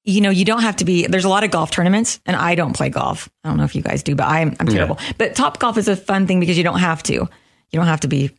you 0.04 0.22
know, 0.22 0.30
you 0.30 0.46
don't 0.46 0.62
have 0.62 0.78
to 0.78 0.86
be. 0.86 1.08
There's 1.08 1.26
a 1.26 1.30
lot 1.30 1.44
of 1.44 1.52
golf 1.52 1.72
tournaments, 1.72 2.20
and 2.26 2.36
I 2.36 2.56
don't 2.56 2.74
play 2.74 2.90
golf. 2.90 3.30
I 3.44 3.50
don't 3.50 3.58
know 3.58 3.64
if 3.64 3.76
you 3.76 3.82
guys 3.82 4.04
do, 4.04 4.16
but 4.16 4.28
I'm 4.28 4.56
I'm 4.60 4.68
terrible. 4.68 5.00
But 5.18 5.36
top 5.36 5.60
golf 5.60 5.78
is 5.78 5.88
a 5.88 5.96
fun 5.96 6.28
thing 6.28 6.40
because 6.40 6.58
you 6.58 6.64
don't 6.64 6.80
have 6.80 7.04
to. 7.04 7.14
You 7.14 7.80
don't 7.80 7.88
have 7.88 8.02
to 8.02 8.08
be 8.08 8.26
a 8.26 8.30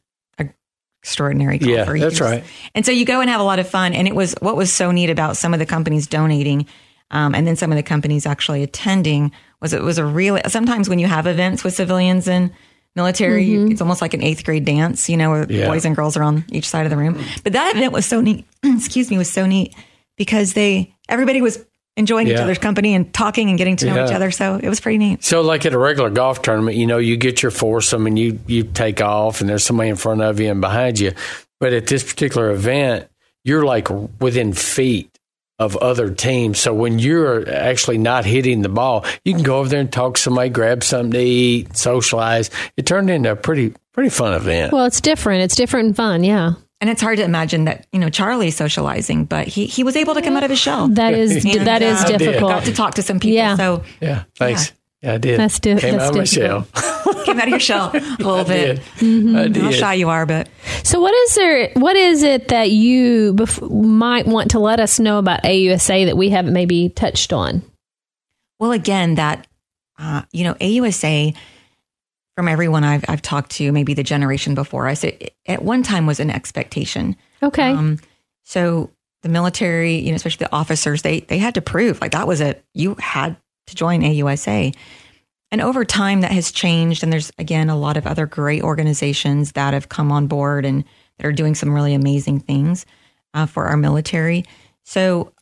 extraordinary 1.06 1.56
golfer. 1.58 1.72
Yeah, 1.72 1.92
You 1.94 2.00
that's 2.00 2.18
can 2.18 2.26
right. 2.26 2.44
And 2.74 2.84
so 2.84 2.90
you 2.90 3.04
go 3.04 3.20
and 3.20 3.30
have 3.30 3.40
a 3.40 3.44
lot 3.44 3.60
of 3.60 3.68
fun. 3.68 3.92
And 3.94 4.08
it 4.08 4.14
was 4.14 4.34
what 4.40 4.56
was 4.56 4.72
so 4.72 4.90
neat 4.90 5.08
about 5.08 5.36
some 5.36 5.52
of 5.54 5.60
the 5.60 5.66
companies 5.66 6.08
donating, 6.08 6.66
um, 7.12 7.32
and 7.32 7.46
then 7.46 7.54
some 7.54 7.70
of 7.70 7.76
the 7.76 7.84
companies 7.84 8.26
actually 8.26 8.64
attending 8.64 9.30
was 9.60 9.72
it 9.72 9.82
was 9.82 9.98
a 9.98 10.04
real. 10.04 10.36
Sometimes 10.48 10.88
when 10.88 10.98
you 10.98 11.06
have 11.06 11.28
events 11.28 11.62
with 11.62 11.74
civilians 11.74 12.26
and 12.26 12.50
military, 12.96 13.44
you- 13.44 13.68
it's 13.68 13.80
almost 13.80 14.02
like 14.02 14.14
an 14.14 14.22
eighth 14.22 14.44
grade 14.44 14.64
dance, 14.64 15.08
you 15.08 15.16
know, 15.16 15.30
where 15.30 15.46
Yeah. 15.48 15.68
boys 15.68 15.84
and 15.84 15.94
girls 15.94 16.16
are 16.16 16.24
on 16.24 16.44
each 16.50 16.68
side 16.68 16.86
of 16.86 16.90
the 16.90 16.96
room. 16.96 17.16
But 17.44 17.52
that 17.52 17.76
event 17.76 17.92
was 17.92 18.04
so 18.04 18.20
neat. 18.20 18.44
excuse 18.64 19.08
me, 19.10 19.16
was 19.16 19.30
so 19.30 19.46
neat 19.46 19.74
because 20.16 20.54
they 20.54 20.92
everybody 21.08 21.40
was 21.40 21.64
enjoying 21.96 22.28
each 22.28 22.36
other's 22.36 22.58
company 22.58 22.94
and 22.94 23.12
talking 23.14 23.48
and 23.48 23.56
getting 23.58 23.76
to 23.76 23.86
know 23.86 23.94
Yeah. 23.96 24.06
each 24.06 24.12
other. 24.12 24.30
So 24.30 24.60
it 24.62 24.68
was 24.68 24.80
pretty 24.80 24.98
neat. 24.98 25.24
So, 25.24 25.40
like 25.40 25.64
at 25.66 25.72
a 25.72 25.78
regular 25.78 26.10
golf 26.10 26.42
tournament, 26.42 26.76
you 26.76 26.86
know, 26.86 26.98
you 26.98 27.16
get 27.16 27.42
your 27.42 27.50
foursome 27.50 28.06
and 28.06 28.18
you 28.18 28.38
you 28.46 28.64
take 28.64 29.00
off, 29.00 29.40
and 29.40 29.48
there's 29.48 29.64
somebody 29.64 29.88
in 29.88 29.96
front 29.96 30.20
of 30.22 30.38
you 30.40 30.50
and 30.50 30.60
behind 30.60 30.98
you. 30.98 31.12
But 31.60 31.72
at 31.72 31.86
this 31.86 32.04
particular 32.04 32.50
event, 32.50 33.08
you're 33.44 33.64
like 33.64 33.88
within 34.20 34.52
feet 34.52 35.10
of 35.58 35.74
other 35.78 36.10
teams. 36.10 36.58
So 36.60 36.74
when 36.74 36.98
you're 36.98 37.48
actually 37.48 37.96
not 37.96 38.26
hitting 38.26 38.60
the 38.60 38.68
ball, 38.68 39.06
you 39.24 39.32
can 39.32 39.42
go 39.42 39.58
over 39.58 39.70
there 39.70 39.80
and 39.80 39.90
talk 39.90 40.16
to 40.16 40.20
somebody, 40.20 40.50
grab 40.50 40.84
something 40.84 41.12
to 41.12 41.18
eat, 41.18 41.74
socialize. 41.78 42.50
It 42.76 42.84
turned 42.84 43.08
into 43.08 43.32
a 43.32 43.36
pretty 43.36 43.72
pretty 43.94 44.10
fun 44.10 44.34
event. 44.34 44.72
Well, 44.74 44.84
it's 44.84 45.00
different. 45.00 45.42
It's 45.44 45.56
different 45.56 45.86
and 45.86 45.96
fun. 45.96 46.24
Yeah. 46.24 46.52
And 46.80 46.90
it's 46.90 47.00
hard 47.00 47.16
to 47.18 47.24
imagine 47.24 47.64
that 47.64 47.86
you 47.92 47.98
know 47.98 48.10
Charlie's 48.10 48.54
socializing, 48.56 49.24
but 49.24 49.46
he 49.48 49.66
he 49.66 49.82
was 49.82 49.96
able 49.96 50.14
to 50.14 50.20
come 50.22 50.36
out 50.36 50.44
of 50.44 50.50
his 50.50 50.58
shell. 50.58 50.88
That 50.88 51.14
is 51.14 51.44
And, 51.44 51.66
that 51.66 51.80
is 51.82 52.02
uh, 52.02 52.06
difficult. 52.18 52.50
Got 52.52 52.64
to 52.64 52.74
talk 52.74 52.94
to 52.94 53.02
some 53.02 53.18
people. 53.18 53.36
Yeah. 53.36 53.56
So 53.56 53.82
yeah, 54.00 54.24
thanks. 54.36 54.72
Yeah, 55.02 55.14
I 55.14 55.18
did. 55.18 55.38
That's 55.38 55.58
di- 55.58 55.76
Came 55.76 55.92
that's 55.96 56.04
out 56.04 56.10
of 56.10 56.16
my 56.16 56.24
shell. 56.24 56.66
came 57.24 57.38
out 57.38 57.44
of 57.44 57.48
your 57.50 57.60
shell 57.60 57.90
a 57.94 57.98
little 57.98 58.34
I 58.36 58.44
bit. 58.44 58.82
did. 58.98 59.36
I 59.36 59.42
How 59.42 59.48
did. 59.48 59.74
shy 59.74 59.94
you 59.94 60.08
are, 60.08 60.26
but 60.26 60.48
So, 60.84 61.00
what 61.00 61.14
is 61.14 61.34
there? 61.34 61.70
What 61.74 61.96
is 61.96 62.22
it 62.22 62.48
that 62.48 62.70
you 62.70 63.34
bef- 63.34 63.70
might 63.70 64.26
want 64.26 64.50
to 64.52 64.58
let 64.58 64.78
us 64.80 64.98
know 65.00 65.18
about 65.18 65.42
AUSA 65.44 66.06
that 66.06 66.16
we 66.16 66.28
haven't 66.30 66.52
maybe 66.54 66.88
touched 66.90 67.32
on? 67.32 67.62
Well, 68.58 68.72
again, 68.72 69.14
that 69.16 69.46
uh, 69.98 70.22
you 70.32 70.44
know, 70.44 70.54
AUSA 70.54 71.34
from 72.36 72.48
everyone 72.48 72.84
I've 72.84 73.04
I've 73.08 73.22
talked 73.22 73.50
to, 73.52 73.72
maybe 73.72 73.94
the 73.94 74.02
generation 74.02 74.54
before 74.54 74.88
us, 74.88 75.02
it, 75.02 75.34
at 75.46 75.62
one 75.62 75.82
time 75.82 76.06
was 76.06 76.20
an 76.20 76.30
expectation. 76.30 77.16
Okay. 77.42 77.70
Um, 77.70 77.98
so 78.44 78.90
the 79.22 79.28
military, 79.28 79.96
you 79.96 80.10
know, 80.10 80.16
especially 80.16 80.44
the 80.44 80.54
officers, 80.54 81.02
they 81.02 81.20
they 81.20 81.38
had 81.38 81.54
to 81.54 81.62
prove 81.62 82.00
like 82.00 82.12
that 82.12 82.28
was 82.28 82.40
it. 82.40 82.64
You 82.74 82.94
had 83.00 83.36
to 83.66 83.74
join 83.74 84.02
AUSA. 84.02 84.76
And 85.52 85.60
over 85.60 85.84
time, 85.84 86.20
that 86.20 86.32
has 86.32 86.50
changed. 86.52 87.02
And 87.02 87.12
there's 87.12 87.32
again 87.38 87.70
a 87.70 87.76
lot 87.76 87.96
of 87.96 88.06
other 88.06 88.26
great 88.26 88.62
organizations 88.62 89.52
that 89.52 89.72
have 89.72 89.88
come 89.88 90.12
on 90.12 90.26
board 90.26 90.64
and 90.64 90.84
that 91.18 91.26
are 91.26 91.32
doing 91.32 91.54
some 91.54 91.72
really 91.72 91.94
amazing 91.94 92.40
things 92.40 92.84
uh, 93.32 93.46
for 93.46 93.66
our 93.66 93.76
military. 93.76 94.44
So 94.84 95.32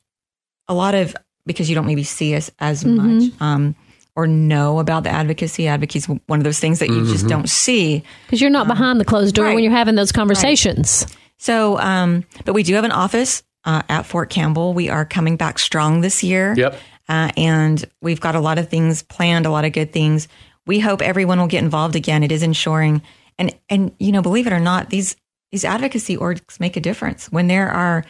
a 0.68 0.74
lot 0.74 0.94
of 0.94 1.16
because 1.44 1.68
you 1.68 1.74
don't 1.74 1.86
maybe 1.86 2.04
see 2.04 2.34
us 2.36 2.50
as 2.60 2.84
much 2.84 3.30
um, 3.40 3.74
or 4.16 4.26
know 4.26 4.78
about 4.78 5.02
the 5.02 5.10
advocacy. 5.10 5.66
Advocacy 5.66 6.12
is 6.12 6.20
one 6.26 6.38
of 6.38 6.44
those 6.44 6.60
things 6.60 6.78
that 6.78 6.88
you 6.88 7.04
just 7.06 7.26
don't 7.26 7.48
see. 7.48 8.02
Because 8.26 8.40
you're 8.40 8.50
not 8.50 8.68
behind 8.68 9.00
the 9.00 9.04
closed 9.04 9.34
door 9.34 9.46
right. 9.46 9.54
when 9.54 9.64
you're 9.64 9.72
having 9.72 9.96
those 9.96 10.12
conversations. 10.12 11.06
So, 11.38 11.78
um, 11.78 12.24
but 12.44 12.52
we 12.52 12.62
do 12.62 12.74
have 12.74 12.84
an 12.84 12.92
office 12.92 13.42
uh, 13.64 13.82
at 13.88 14.06
Fort 14.06 14.30
Campbell. 14.30 14.72
We 14.72 14.88
are 14.88 15.04
coming 15.04 15.36
back 15.36 15.58
strong 15.58 16.00
this 16.00 16.22
year. 16.22 16.54
Yep. 16.56 16.78
Uh, 17.08 17.30
and 17.36 17.84
we've 18.00 18.20
got 18.20 18.34
a 18.34 18.40
lot 18.40 18.58
of 18.58 18.68
things 18.68 19.02
planned, 19.02 19.46
a 19.46 19.50
lot 19.50 19.64
of 19.64 19.72
good 19.72 19.92
things. 19.92 20.28
We 20.66 20.80
hope 20.80 21.02
everyone 21.02 21.38
will 21.38 21.46
get 21.46 21.62
involved 21.62 21.96
again. 21.96 22.22
It 22.22 22.32
is 22.32 22.42
ensuring, 22.42 23.02
and 23.38 23.54
and 23.68 23.92
you 23.98 24.12
know, 24.12 24.22
believe 24.22 24.46
it 24.46 24.52
or 24.54 24.60
not, 24.60 24.88
these 24.88 25.14
these 25.52 25.64
advocacy 25.64 26.16
orgs 26.16 26.58
make 26.58 26.76
a 26.76 26.80
difference 26.80 27.30
when 27.30 27.46
there 27.46 27.70
are 27.70 28.04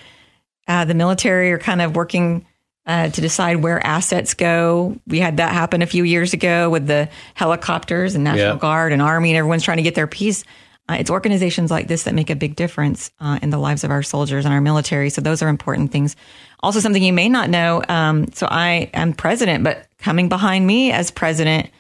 uh, 0.69 0.85
the 0.85 0.95
military 0.95 1.51
are 1.51 1.59
kind 1.59 1.83
of 1.83 1.97
working 1.97 2.47
uh, 2.87 3.09
to 3.09 3.21
decide 3.21 3.57
where 3.57 3.85
assets 3.87 4.35
go. 4.35 4.97
We 5.07 5.19
had 5.21 5.39
that 5.39 5.53
happen 5.53 5.81
a 5.83 5.87
few 5.87 6.05
years 6.05 6.33
ago 6.33 6.69
with 6.71 6.87
the 6.87 7.09
helicopters 7.35 8.15
and 8.15 8.25
National 8.25 8.55
Yeah. 8.55 8.59
Guard 8.59 8.93
and 8.93 9.01
Army, 9.03 9.31
and 9.31 9.39
everyone's 9.39 9.63
trying 9.63 9.79
to 9.79 9.83
get 9.83 9.95
their 9.95 10.07
piece. 10.07 10.45
Uh, 10.87 10.97
it's 11.01 11.09
organizations 11.09 11.71
like 11.71 11.89
this 11.89 12.03
that 12.03 12.13
make 12.13 12.29
a 12.29 12.37
big 12.37 12.57
difference 12.57 13.11
uh, 13.21 13.39
in 13.41 13.49
the 13.49 13.57
lives 13.57 13.85
of 13.85 13.91
our 13.91 14.03
soldiers 14.03 14.45
and 14.45 14.53
our 14.53 14.61
military. 14.61 15.09
So 15.09 15.23
those 15.23 15.41
are 15.41 15.49
important 15.49 15.93
things. 15.93 16.15
Also, 16.61 16.79
something 16.81 17.03
you 17.03 17.13
may 17.15 17.31
not 17.31 17.49
know. 17.49 17.83
Um, 17.89 18.31
so 18.33 18.47
I 18.51 18.91
am 18.93 19.15
president, 19.15 19.65
but 19.65 19.87
coming 19.99 20.29
behind 20.29 20.67
me 20.67 20.93
as 20.93 21.11
president 21.11 21.71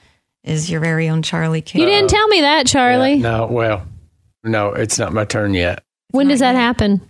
is 0.43 0.71
your 0.71 0.81
very 0.81 1.11
own 1.11 1.23
Charlie 1.23 1.61
King. 1.61 1.83
You 1.83 1.87
didn't 1.89 2.09
tell 2.09 2.29
me 2.29 2.41
that, 2.43 2.67
Charlie. 2.67 3.17
No, 3.19 3.47
well, 3.47 3.87
no, 4.43 4.69
it's 4.73 4.99
not 4.99 5.13
my 5.13 5.27
turn 5.27 5.53
yet. 5.53 5.83
when 6.13 6.29
does 6.29 6.41
that 6.41 6.55
happen? 6.55 7.03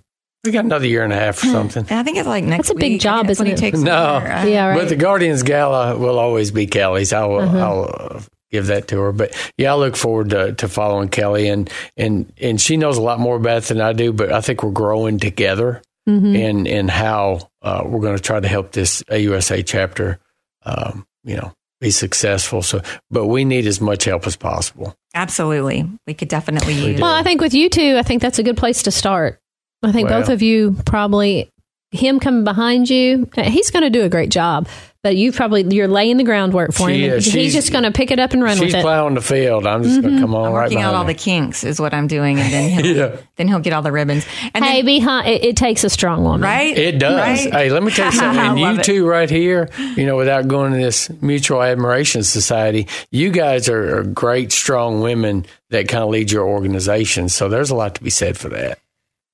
We 0.44 0.50
got 0.52 0.64
another 0.64 0.86
year 0.86 1.02
and 1.04 1.12
a 1.12 1.16
half 1.16 1.42
or 1.42 1.46
something. 1.46 1.86
I 1.90 2.02
think 2.02 2.18
it's 2.18 2.28
like 2.28 2.44
next. 2.44 2.68
That's 2.68 2.76
a 2.76 2.80
big 2.80 2.92
week. 2.92 3.00
job, 3.00 3.26
That's 3.26 3.38
when 3.38 3.48
isn't 3.48 3.58
he 3.62 3.66
it? 3.68 3.70
takes 3.72 3.80
No. 3.82 4.16
over. 4.16 4.26
Yeah, 4.48 4.68
right. 4.68 4.78
But 4.78 4.88
the 4.90 4.96
Guardians 4.96 5.42
Gala 5.42 5.96
will 5.96 6.18
always 6.18 6.50
be 6.50 6.66
Kelli's. 6.66 7.12
I'll, 7.14 7.38
I'll 7.38 7.84
uh, 8.16 8.20
give 8.50 8.66
that 8.66 8.88
to 8.88 9.00
her. 9.00 9.12
But 9.12 9.34
yeah, 9.56 9.72
I 9.72 9.76
look 9.76 9.96
forward 9.96 10.30
to, 10.30 10.52
to 10.52 10.68
following 10.68 11.08
Kelli, 11.08 11.50
and 11.50 11.70
and 11.96 12.30
and 12.40 12.60
she 12.60 12.76
knows 12.76 12.98
a 12.98 13.02
lot 13.02 13.20
more 13.20 13.36
about 13.36 13.58
it 13.58 13.64
than 13.68 13.80
I 13.80 13.94
do. 13.94 14.12
But 14.12 14.32
I 14.32 14.42
think 14.42 14.62
we're 14.62 14.70
growing 14.72 15.18
together, 15.18 15.80
and 16.06 16.68
and 16.68 16.90
how 16.90 17.48
uh, 17.62 17.82
we're 17.86 18.00
going 18.02 18.16
to 18.16 18.22
try 18.22 18.38
to 18.38 18.48
help 18.48 18.72
this 18.72 19.02
AUSA 19.04 19.64
chapter, 19.66 20.18
um, 20.66 21.06
you 21.24 21.36
know, 21.36 21.54
be 21.80 21.90
successful. 21.90 22.60
So, 22.60 22.82
but 23.10 23.26
we 23.28 23.46
need 23.46 23.66
as 23.66 23.80
much 23.80 24.04
help 24.04 24.26
as 24.26 24.36
possible. 24.36 24.94
Absolutely, 25.14 25.88
we 26.06 26.12
could 26.12 26.28
definitely 26.28 26.74
use. 26.74 27.00
Well, 27.00 27.14
I 27.14 27.22
think 27.22 27.40
with 27.40 27.54
you 27.54 27.70
two, 27.70 27.96
I 27.96 28.02
think 28.02 28.20
that's 28.20 28.38
a 28.38 28.42
good 28.42 28.58
place 28.58 28.82
to 28.82 28.90
start. 28.90 29.40
I 29.84 29.92
think 29.92 30.08
Well- 30.08 30.20
both 30.20 30.30
of 30.30 30.42
you 30.42 30.76
probably 30.84 31.50
him 31.92 32.18
coming 32.18 32.42
behind 32.44 32.90
you, 32.90 33.28
uh, 33.36 33.42
he's 33.44 33.70
going 33.70 33.84
to 33.84 33.90
do 33.90 34.02
a 34.04 34.08
great 34.08 34.30
job. 34.30 34.66
But 35.04 35.16
you 35.16 35.32
probably 35.32 35.62
you're 35.68 35.86
laying 35.86 36.16
the 36.16 36.24
groundwork 36.24 36.72
for 36.72 36.88
She 36.88 37.04
him. 37.04 37.12
is. 37.18 37.26
he's 37.26 37.52
just 37.52 37.70
going 37.70 37.84
to 37.84 37.90
pick 37.90 38.10
it 38.10 38.18
up 38.18 38.32
and 38.32 38.42
run 38.42 38.54
She's 38.56 38.72
with 38.72 38.76
it. 38.76 38.80
plowing 38.82 39.12
the 39.12 39.20
field. 39.20 39.66
I'm 39.66 39.82
just 39.82 40.00
going 40.00 40.14
to 40.14 40.20
come 40.22 40.34
on 40.34 40.46
I'm 40.46 40.52
right 40.54 40.62
working 40.64 40.80
out 40.80 40.94
all 40.94 41.02
her. 41.02 41.08
the 41.08 41.14
kinks 41.18 41.62
is 41.62 41.78
what 41.78 41.92
I'm 41.92 42.06
doing, 42.06 42.40
and 42.40 42.50
then 42.50 42.70
he'll, 42.84 42.96
Yeah. 42.96 43.16
then 43.36 43.46
he'll 43.48 43.60
get 43.60 43.74
all 43.74 43.82
the 43.82 43.92
ribbons. 43.92 44.24
And 44.54 44.64
Hey, 44.64 44.76
then, 44.76 44.86
behind 44.86 45.28
it, 45.28 45.44
it 45.44 45.56
takes 45.58 45.84
a 45.84 45.90
strong 45.90 46.22
woman, 46.24 46.40
right? 46.40 46.74
It 46.76 46.98
does. 46.98 47.44
Right? 47.44 47.52
Hey, 47.52 47.70
let 47.70 47.82
me 47.82 47.90
tell 47.92 48.06
you 48.06 48.12
something. 48.18 48.40
And 48.42 48.58
love 48.58 48.74
you 48.76 48.80
it. 48.80 48.84
two 48.84 49.06
right 49.06 49.28
here, 49.28 49.68
you 49.94 50.06
know, 50.06 50.16
without 50.16 50.48
going 50.48 50.72
to 50.72 50.78
this 50.78 51.10
mutual 51.20 51.62
admiration 51.62 52.22
society, 52.22 52.88
you 53.10 53.30
guys 53.30 53.68
are, 53.68 53.98
are 53.98 54.04
great, 54.04 54.52
strong 54.52 55.02
women 55.02 55.44
that 55.68 55.86
kind 55.86 56.02
of 56.02 56.08
lead 56.08 56.30
your 56.30 56.48
organization. 56.48 57.28
So 57.28 57.50
there's 57.50 57.68
a 57.68 57.74
lot 57.74 57.94
to 57.96 58.02
be 58.02 58.08
said 58.10 58.38
for 58.38 58.48
that. 58.48 58.78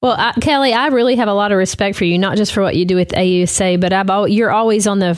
Well, 0.02 0.16
I, 0.18 0.32
Kelli, 0.40 0.72
I 0.74 0.86
really 0.88 1.16
have 1.16 1.28
a 1.28 1.34
lot 1.34 1.52
of 1.52 1.58
respect 1.58 1.94
for 1.96 2.04
you, 2.06 2.18
not 2.18 2.38
just 2.38 2.54
for 2.54 2.62
what 2.62 2.74
you 2.74 2.86
do 2.86 2.96
with 2.96 3.08
AUSA, 3.10 3.78
but 3.78 3.92
I've, 3.92 4.08
al- 4.08 4.26
you're 4.28 4.50
always 4.50 4.86
on 4.86 4.98
the 4.98 5.14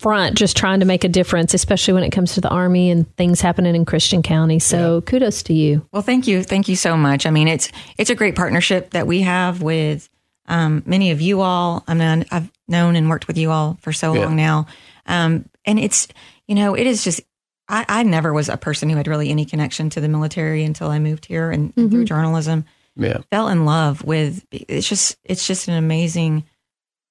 front 0.00 0.36
just 0.36 0.56
trying 0.56 0.80
to 0.80 0.86
make 0.86 1.04
a 1.04 1.08
difference, 1.08 1.54
especially 1.54 1.94
when 1.94 2.02
it 2.02 2.10
comes 2.10 2.34
to 2.34 2.40
the 2.40 2.48
Army 2.48 2.90
and 2.90 3.06
things 3.16 3.40
happening 3.40 3.76
in 3.76 3.84
Christian 3.84 4.22
County. 4.24 4.58
So 4.58 5.02
kudos 5.02 5.44
to 5.44 5.52
you. 5.54 5.86
Well, 5.92 6.02
thank 6.02 6.26
you, 6.26 6.42
thank 6.42 6.66
you 6.68 6.74
so 6.74 6.96
much. 6.96 7.26
I 7.26 7.30
mean, 7.30 7.46
it's 7.46 7.70
it's 7.96 8.10
a 8.10 8.16
great 8.16 8.34
partnership 8.34 8.90
that 8.90 9.06
we 9.06 9.20
have 9.22 9.62
with 9.62 10.08
um, 10.46 10.82
many 10.84 11.12
of 11.12 11.20
you 11.20 11.40
all. 11.40 11.84
I 11.86 11.94
mean, 11.94 12.24
I've 12.32 12.50
known 12.66 12.96
and 12.96 13.08
worked 13.08 13.28
with 13.28 13.38
you 13.38 13.52
all 13.52 13.78
for 13.82 13.92
so 13.92 14.14
Yeah. 14.14 14.24
long 14.24 14.34
now, 14.36 14.66
um, 15.06 15.48
and 15.64 15.78
it's 15.78 16.08
you 16.48 16.56
know, 16.56 16.74
it 16.74 16.86
is 16.88 17.04
just. 17.04 17.20
I, 17.66 17.86
I 17.88 18.02
never 18.02 18.34
was 18.34 18.50
a 18.50 18.58
person 18.58 18.90
who 18.90 18.96
had 18.96 19.06
really 19.08 19.30
any 19.30 19.46
connection 19.46 19.88
to 19.90 20.00
the 20.02 20.08
military 20.08 20.64
until 20.64 20.90
I 20.90 20.98
moved 20.98 21.24
here 21.24 21.50
and, 21.50 21.72
and 21.78 21.90
through 21.90 22.04
journalism. 22.04 22.66
Yeah. 22.96 23.18
fell 23.30 23.48
in 23.48 23.64
love 23.64 24.04
with 24.04 24.44
it's 24.52 24.88
just 24.88 25.16
it's 25.24 25.46
just 25.46 25.68
an 25.68 25.74
amazing 25.74 26.44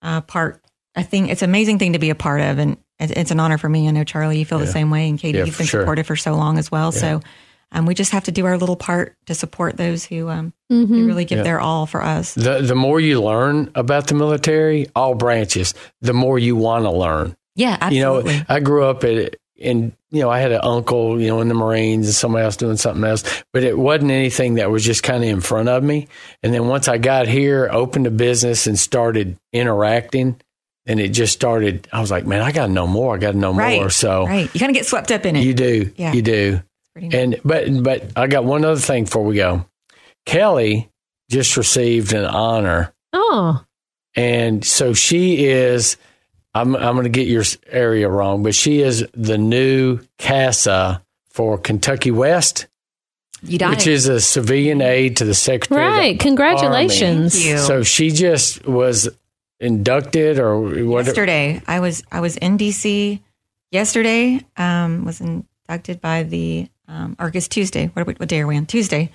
uh, 0.01 0.21
part 0.21 0.61
i 0.95 1.03
think 1.03 1.29
it's 1.29 1.41
an 1.41 1.49
amazing 1.49 1.79
thing 1.79 1.93
to 1.93 1.99
be 1.99 2.09
a 2.09 2.15
part 2.15 2.41
of 2.41 2.57
and 2.59 2.77
it's 2.99 3.31
an 3.31 3.39
honor 3.39 3.57
for 3.57 3.67
me 3.67 3.87
i 3.87 3.91
know 3.91 4.03
charlie 4.03 4.39
you 4.39 4.45
feel 4.45 4.59
the 4.59 4.67
same 4.67 4.89
way 4.91 5.09
and 5.09 5.19
katie 5.19 5.37
Yeah, 5.39 5.45
you've 5.45 5.57
been 5.57 5.67
sure. 5.67 5.81
supportive 5.81 6.07
for 6.07 6.15
so 6.15 6.33
long 6.35 6.57
as 6.57 6.71
well 6.71 6.91
so 6.91 7.19
um, 7.75 7.85
we 7.87 7.95
just 7.95 8.11
have 8.11 8.25
to 8.25 8.31
do 8.31 8.45
our 8.45 8.57
little 8.57 8.75
part 8.75 9.15
to 9.25 9.33
support 9.33 9.77
those 9.77 10.05
who, 10.05 10.29
um, 10.29 10.53
who 10.69 10.85
Mm-hmm. 10.85 11.07
really 11.07 11.25
give 11.25 11.37
Yeah. 11.39 11.43
their 11.43 11.59
all 11.59 11.85
for 11.87 12.03
us 12.03 12.35
The, 12.35 12.61
the 12.61 12.75
more 12.75 12.99
you 12.99 13.19
learn 13.21 13.71
about 13.75 14.05
the 14.07 14.13
military, 14.13 14.87
all 14.95 15.15
branches, 15.15 15.73
the 15.99 16.13
more 16.13 16.37
you 16.37 16.55
want 16.55 16.85
to 16.85 16.91
learn. 16.91 17.35
yeah 17.55 17.77
absolutely. 17.81 18.33
You 18.35 18.39
know, 18.41 18.45
I 18.47 18.59
grew 18.59 18.83
up 18.85 19.03
at, 19.03 19.37
in, 19.63 19.95
you 20.11 20.21
know, 20.21 20.29
I 20.29 20.39
had 20.39 20.51
an 20.51 20.61
uncle, 20.61 21.19
you 21.19 21.27
know, 21.27 21.41
in 21.41 21.47
the 21.47 21.53
Marines 21.53 22.05
and 22.07 22.13
somebody 22.13 22.43
else 22.43 22.57
doing 22.57 22.77
something 22.77 23.03
else, 23.03 23.23
but 23.53 23.63
it 23.63 23.77
wasn't 23.77 24.11
anything 24.11 24.55
that 24.55 24.69
was 24.69 24.83
just 24.83 25.03
kind 25.03 25.23
of 25.23 25.29
in 25.29 25.41
front 25.41 25.69
of 25.69 25.83
me. 25.83 26.07
And 26.43 26.53
then 26.53 26.67
once 26.67 26.87
I 26.87 26.97
got 26.97 27.27
here, 27.27 27.69
opened 27.71 28.05
a 28.07 28.11
business 28.11 28.67
and 28.67 28.77
started 28.77 29.37
interacting, 29.51 30.39
and 30.85 30.99
it 30.99 31.09
just 31.09 31.33
started, 31.33 31.87
I 31.93 32.01
was 32.01 32.11
like, 32.11 32.25
man, 32.27 32.41
I 32.41 32.51
got 32.51 32.67
to 32.67 32.71
know 32.73 32.87
more. 32.87 33.15
I 33.15 33.17
got 33.17 33.31
to 33.31 33.37
know 33.37 33.53
right 33.53 33.79
more. 33.79 33.89
So 33.89 34.25
right 34.27 34.53
you 34.53 34.59
kind 34.59 34.69
of 34.69 34.75
get 34.75 34.85
swept 34.85 35.11
up 35.11 35.25
in 35.25 35.35
it 35.35 35.43
you 35.45 35.53
do, 35.53 35.91
Yeah. 35.95 36.11
you 36.13 36.21
do. 36.21 36.61
Nice. 36.95 37.13
And, 37.13 37.39
but, 37.43 37.83
but 37.83 38.11
I 38.15 38.27
got 38.27 38.43
one 38.43 38.63
other 38.65 38.79
thing 38.79 39.05
before 39.05 39.23
we 39.23 39.35
go. 39.37 39.65
Kelli 40.27 40.89
just 41.31 41.57
received 41.57 42.13
an 42.13 42.25
honor 42.25 42.93
Oh, 43.13 43.63
and 44.15 44.63
so 44.65 44.93
she 44.93 45.45
is 45.45 45.97
I'm 46.55 46.75
I'm 46.75 46.93
going 46.95 47.03
to 47.03 47.09
get 47.09 47.27
your 47.27 47.43
area 47.67 48.07
wrong, 48.09 48.43
but 48.43 48.53
she 48.55 48.81
is 48.81 49.05
the 49.13 49.37
new 49.37 49.99
CASA 50.19 51.01
for 51.29 51.57
Kentucky 51.57 52.11
West, 52.11 52.67
you 53.41 53.57
died 53.57 53.71
which 53.71 53.87
is 53.87 54.07
a 54.07 54.21
civilian 54.21 54.81
aide 54.81 55.17
to 55.17 55.25
the 55.25 55.33
Secretary. 55.33 55.85
of 55.87 55.93
the 55.93 55.97
right. 55.99 56.19
Congratulations. 56.19 57.33
Thank 57.33 57.45
you. 57.45 57.57
So 57.57 57.83
she 57.83 58.11
just 58.11 58.65
was 58.67 59.09
inducted 59.59 60.39
or 60.39 60.59
what? 60.85 61.05
yesterday 61.05 61.61
i 61.67 61.79
was 61.79 62.03
i 62.11 62.19
was 62.19 62.35
in 62.37 62.57
dc 62.57 63.21
yesterday 63.71 64.41
um 64.57 65.05
was 65.05 65.21
inducted 65.21 66.01
by 66.01 66.23
the 66.23 66.67
um 66.89 67.15
or 67.17 67.27
I 67.27 67.29
guess 67.29 67.47
tuesday 67.47 67.85
what, 67.93 68.05
what 68.19 68.27
day 68.27 68.41
are 68.41 68.47
we 68.47 68.57
on 68.57 68.65
tuesday 68.65 69.09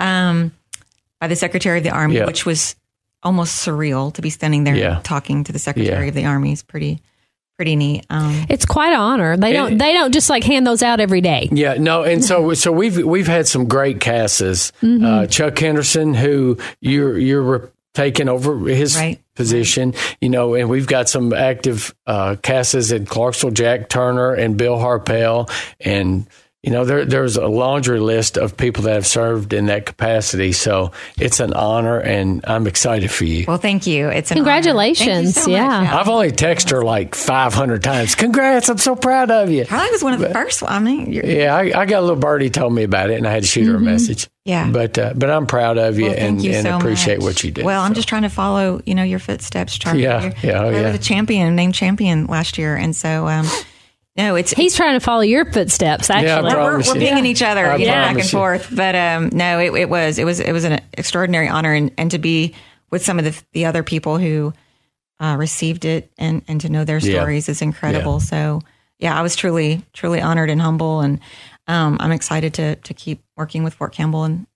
um 0.00 0.50
by 1.20 1.28
the 1.28 1.36
secretary 1.36 1.78
of 1.78 1.84
the 1.84 1.90
army 1.90 2.16
Yeah. 2.16 2.26
which 2.26 2.44
was 2.44 2.74
almost 3.22 3.64
surreal 3.66 4.12
to 4.14 4.22
be 4.22 4.30
standing 4.30 4.64
there 4.64 4.74
Yeah. 4.76 5.00
talking 5.04 5.44
to 5.44 5.52
the 5.52 5.58
secretary 5.58 6.04
Yeah. 6.04 6.08
of 6.08 6.14
the 6.14 6.24
army 6.24 6.52
is 6.52 6.62
pretty 6.62 7.00
pretty 7.58 7.76
neat. 7.76 8.04
Um, 8.10 8.46
It's 8.48 8.64
quite 8.64 8.88
an 8.92 8.98
honor. 8.98 9.36
They 9.36 9.52
don't. 9.52 9.72
And- 9.72 9.80
They 9.80 9.92
don't 9.92 10.12
just 10.12 10.28
like 10.30 10.42
hand 10.42 10.66
those 10.66 10.82
out 10.82 10.98
every 11.00 11.20
day. 11.20 11.48
Yeah, 11.52 11.74
no, 11.74 12.02
and 12.02 12.24
so 12.24 12.54
so 12.54 12.72
we've 12.72 12.96
we've 13.04 13.26
had 13.28 13.46
some 13.46 13.66
great 13.66 14.00
CASAs. 14.00 14.72
Mm-hmm. 14.82 15.04
Uh, 15.04 15.26
Chuck 15.26 15.58
Henderson, 15.58 16.14
who 16.14 16.56
you're 16.80 17.16
you're 17.18 17.42
re- 17.42 17.68
taking 17.94 18.28
over 18.28 18.58
his 18.60 18.96
Right. 18.96 19.20
position, 19.36 19.92
you 20.20 20.30
know, 20.30 20.54
and 20.54 20.70
we've 20.70 20.86
got 20.86 21.10
some 21.10 21.32
active 21.34 21.94
uh, 22.06 22.36
CASAs 22.42 22.90
in 22.90 23.04
Clarksville. 23.04 23.50
Jack 23.50 23.90
Turner 23.90 24.32
and 24.32 24.56
Bill 24.56 24.78
Harpel, 24.78 25.48
and 25.78 26.26
you 26.62 26.70
know 26.70 26.84
there 26.84 27.04
there's 27.04 27.36
a 27.36 27.46
laundry 27.48 27.98
list 27.98 28.36
of 28.38 28.56
people 28.56 28.84
that 28.84 28.94
have 28.94 29.06
served 29.06 29.52
in 29.52 29.66
that 29.66 29.84
capacity. 29.86 30.52
So 30.52 30.92
it's 31.18 31.40
an 31.40 31.52
honor, 31.54 31.98
and 31.98 32.44
I'm 32.46 32.66
excited 32.66 33.10
for 33.10 33.24
you. 33.24 33.44
well, 33.48 33.58
thank 33.58 33.86
you. 33.86 34.08
It's 34.08 34.30
an 34.30 34.36
honor. 34.38 34.44
Congratulations. 34.44 35.34
Thank 35.34 35.48
you 35.48 35.56
so 35.56 35.62
much. 35.62 35.84
Yeah. 35.86 35.98
I've 36.00 36.08
only 36.08 36.30
texted 36.30 36.70
her 36.70 36.82
like 36.82 37.14
500 37.16 37.82
times. 37.82 38.14
Congrats! 38.14 38.68
I'm 38.68 38.78
so 38.78 38.94
proud 38.94 39.30
of 39.30 39.50
you. 39.50 39.64
Carly 39.64 39.90
was 39.90 40.04
one 40.04 40.12
of 40.14 40.20
the 40.20 40.30
first. 40.30 40.62
I 40.62 40.78
mean, 40.78 41.12
you're, 41.12 41.24
Yeah, 41.26 41.54
I, 41.56 41.80
I 41.82 41.84
got 41.86 41.98
a 41.98 42.02
little 42.02 42.16
birdie 42.16 42.50
told 42.50 42.72
me 42.72 42.84
about 42.84 43.10
it, 43.10 43.16
and 43.18 43.26
I 43.26 43.32
had 43.32 43.42
to 43.42 43.48
shoot 43.48 43.66
her 43.66 43.76
a 43.76 43.80
message. 43.80 44.22
Mm-hmm. 44.24 44.28
Yeah. 44.44 44.70
but 44.72 44.98
uh, 44.98 45.12
but 45.16 45.30
I'm 45.30 45.46
proud 45.46 45.78
of 45.78 45.98
you 46.00 46.06
Well, 46.06 46.14
and, 46.18 46.42
you 46.42 46.50
and 46.52 46.66
so 46.66 46.76
appreciate 46.76 47.18
much. 47.18 47.24
what 47.24 47.44
you 47.44 47.52
do. 47.52 47.64
Well, 47.64 47.80
I'm 47.80 47.92
So, 47.92 47.94
just 47.96 48.08
trying 48.08 48.22
to 48.22 48.28
follow, 48.28 48.80
you 48.86 48.94
know, 48.96 49.04
your 49.04 49.20
footsteps, 49.20 49.78
Charlie. 49.78 50.02
Yeah, 50.02 50.20
You're- 50.22 50.34
yeah, 50.42 50.60
oh, 50.62 50.68
you 50.70 50.74
were 50.76 50.80
yeah. 50.82 50.90
the 50.92 50.98
champion, 50.98 51.54
named 51.54 51.74
champion 51.74 52.26
last 52.26 52.58
year, 52.58 52.74
and 52.76 52.94
so 52.94 53.28
um, 53.28 53.46
no, 54.16 54.34
it's 54.36 54.52
He's 54.52 54.74
trying 54.76 54.94
to 54.94 55.00
follow 55.00 55.22
your 55.22 55.50
footsteps. 55.50 56.10
Actually, 56.10 56.30
I 56.30 56.40
we're, 56.42 56.48
we're, 56.48 56.68
promise 56.70 56.88
we're 56.88 56.94
pinging 56.94 57.26
each 57.26 57.42
other, 57.42 57.66
I 57.66 57.76
you 57.76 57.86
know, 57.86 57.92
back 57.92 58.06
and 58.08 58.14
promise 58.16 58.32
you. 58.32 58.38
forth. 58.38 58.68
But 58.74 58.94
um, 58.94 59.30
no, 59.32 59.58
it, 59.58 59.72
it 59.74 59.88
was 59.88 60.18
it 60.18 60.24
was 60.24 60.40
it 60.40 60.52
was 60.52 60.64
an 60.64 60.80
extraordinary 60.94 61.48
honor, 61.48 61.72
and, 61.72 61.90
and 61.96 62.10
to 62.10 62.18
be 62.18 62.54
with 62.90 63.04
some 63.04 63.18
of 63.18 63.24
the 63.24 63.42
the 63.52 63.64
other 63.64 63.82
people 63.82 64.18
who 64.18 64.52
uh, 65.20 65.36
received 65.38 65.84
it 65.84 66.10
and 66.18 66.42
and 66.48 66.60
to 66.60 66.68
know 66.68 66.84
their 66.84 66.98
Yeah. 66.98 67.20
stories 67.20 67.48
is 67.48 67.62
incredible. 67.62 68.20
So 68.20 68.60
yeah, 68.98 69.18
I 69.18 69.22
was 69.22 69.34
truly 69.34 69.82
truly 69.92 70.20
honored 70.20 70.50
and 70.50 70.60
humble, 70.60 71.00
and 71.00 71.18
um, 71.66 71.96
I'm 72.00 72.12
excited 72.12 72.54
to 72.54 72.76
to 72.76 72.94
keep 72.94 73.22
working 73.36 73.64
with 73.64 73.74
Fort 73.74 73.92
Campbell 73.92 74.24
in 74.24 74.46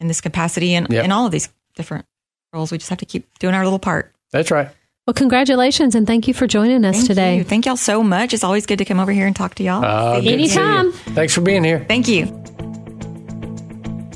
in 0.00 0.08
this 0.08 0.20
capacity 0.20 0.74
and 0.74 0.86
Yep. 0.90 1.04
in 1.06 1.12
all 1.12 1.24
of 1.26 1.32
these 1.32 1.48
different 1.74 2.04
roles. 2.52 2.70
We 2.70 2.78
just 2.78 2.90
have 2.90 2.98
to 2.98 3.06
keep 3.06 3.26
doing 3.38 3.54
our 3.54 3.64
little 3.64 3.78
part. 3.78 4.12
that's 4.32 4.50
right. 4.50 4.68
Well, 5.08 5.14
congratulations 5.14 5.94
and 5.94 6.06
thank 6.06 6.28
you 6.28 6.34
for 6.34 6.46
joining 6.46 6.84
us 6.84 6.96
Thank 6.96 7.06
today. 7.06 7.36
you. 7.38 7.44
Thank 7.44 7.64
y'all 7.64 7.78
so 7.78 8.02
much. 8.02 8.34
It's 8.34 8.44
always 8.44 8.66
good 8.66 8.76
to 8.76 8.84
come 8.84 9.00
over 9.00 9.10
here 9.10 9.26
and 9.26 9.34
talk 9.34 9.54
to 9.54 9.62
y'all. 9.62 9.82
Uh, 9.82 10.20
good 10.20 10.26
to. 10.26 10.32
Anytime. 10.34 10.92
Thanks 10.92 11.32
for 11.32 11.40
being 11.40 11.64
here. 11.64 11.82
Thank 11.88 12.08
you. 12.08 12.26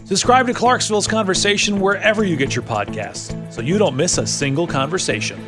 Subscribe 0.05 0.49
to 0.49 0.53
Clarksville's 0.53 1.07
Conversation 1.07 1.81
wherever 1.81 2.25
you 2.25 2.37
get 2.37 2.55
your 2.55 2.63
podcasts 2.63 3.33
so 3.51 3.63
you 3.63 3.79
don't 3.79 3.97
miss 3.97 4.19
a 4.19 4.27
single 4.27 4.67
conversation. 4.67 5.41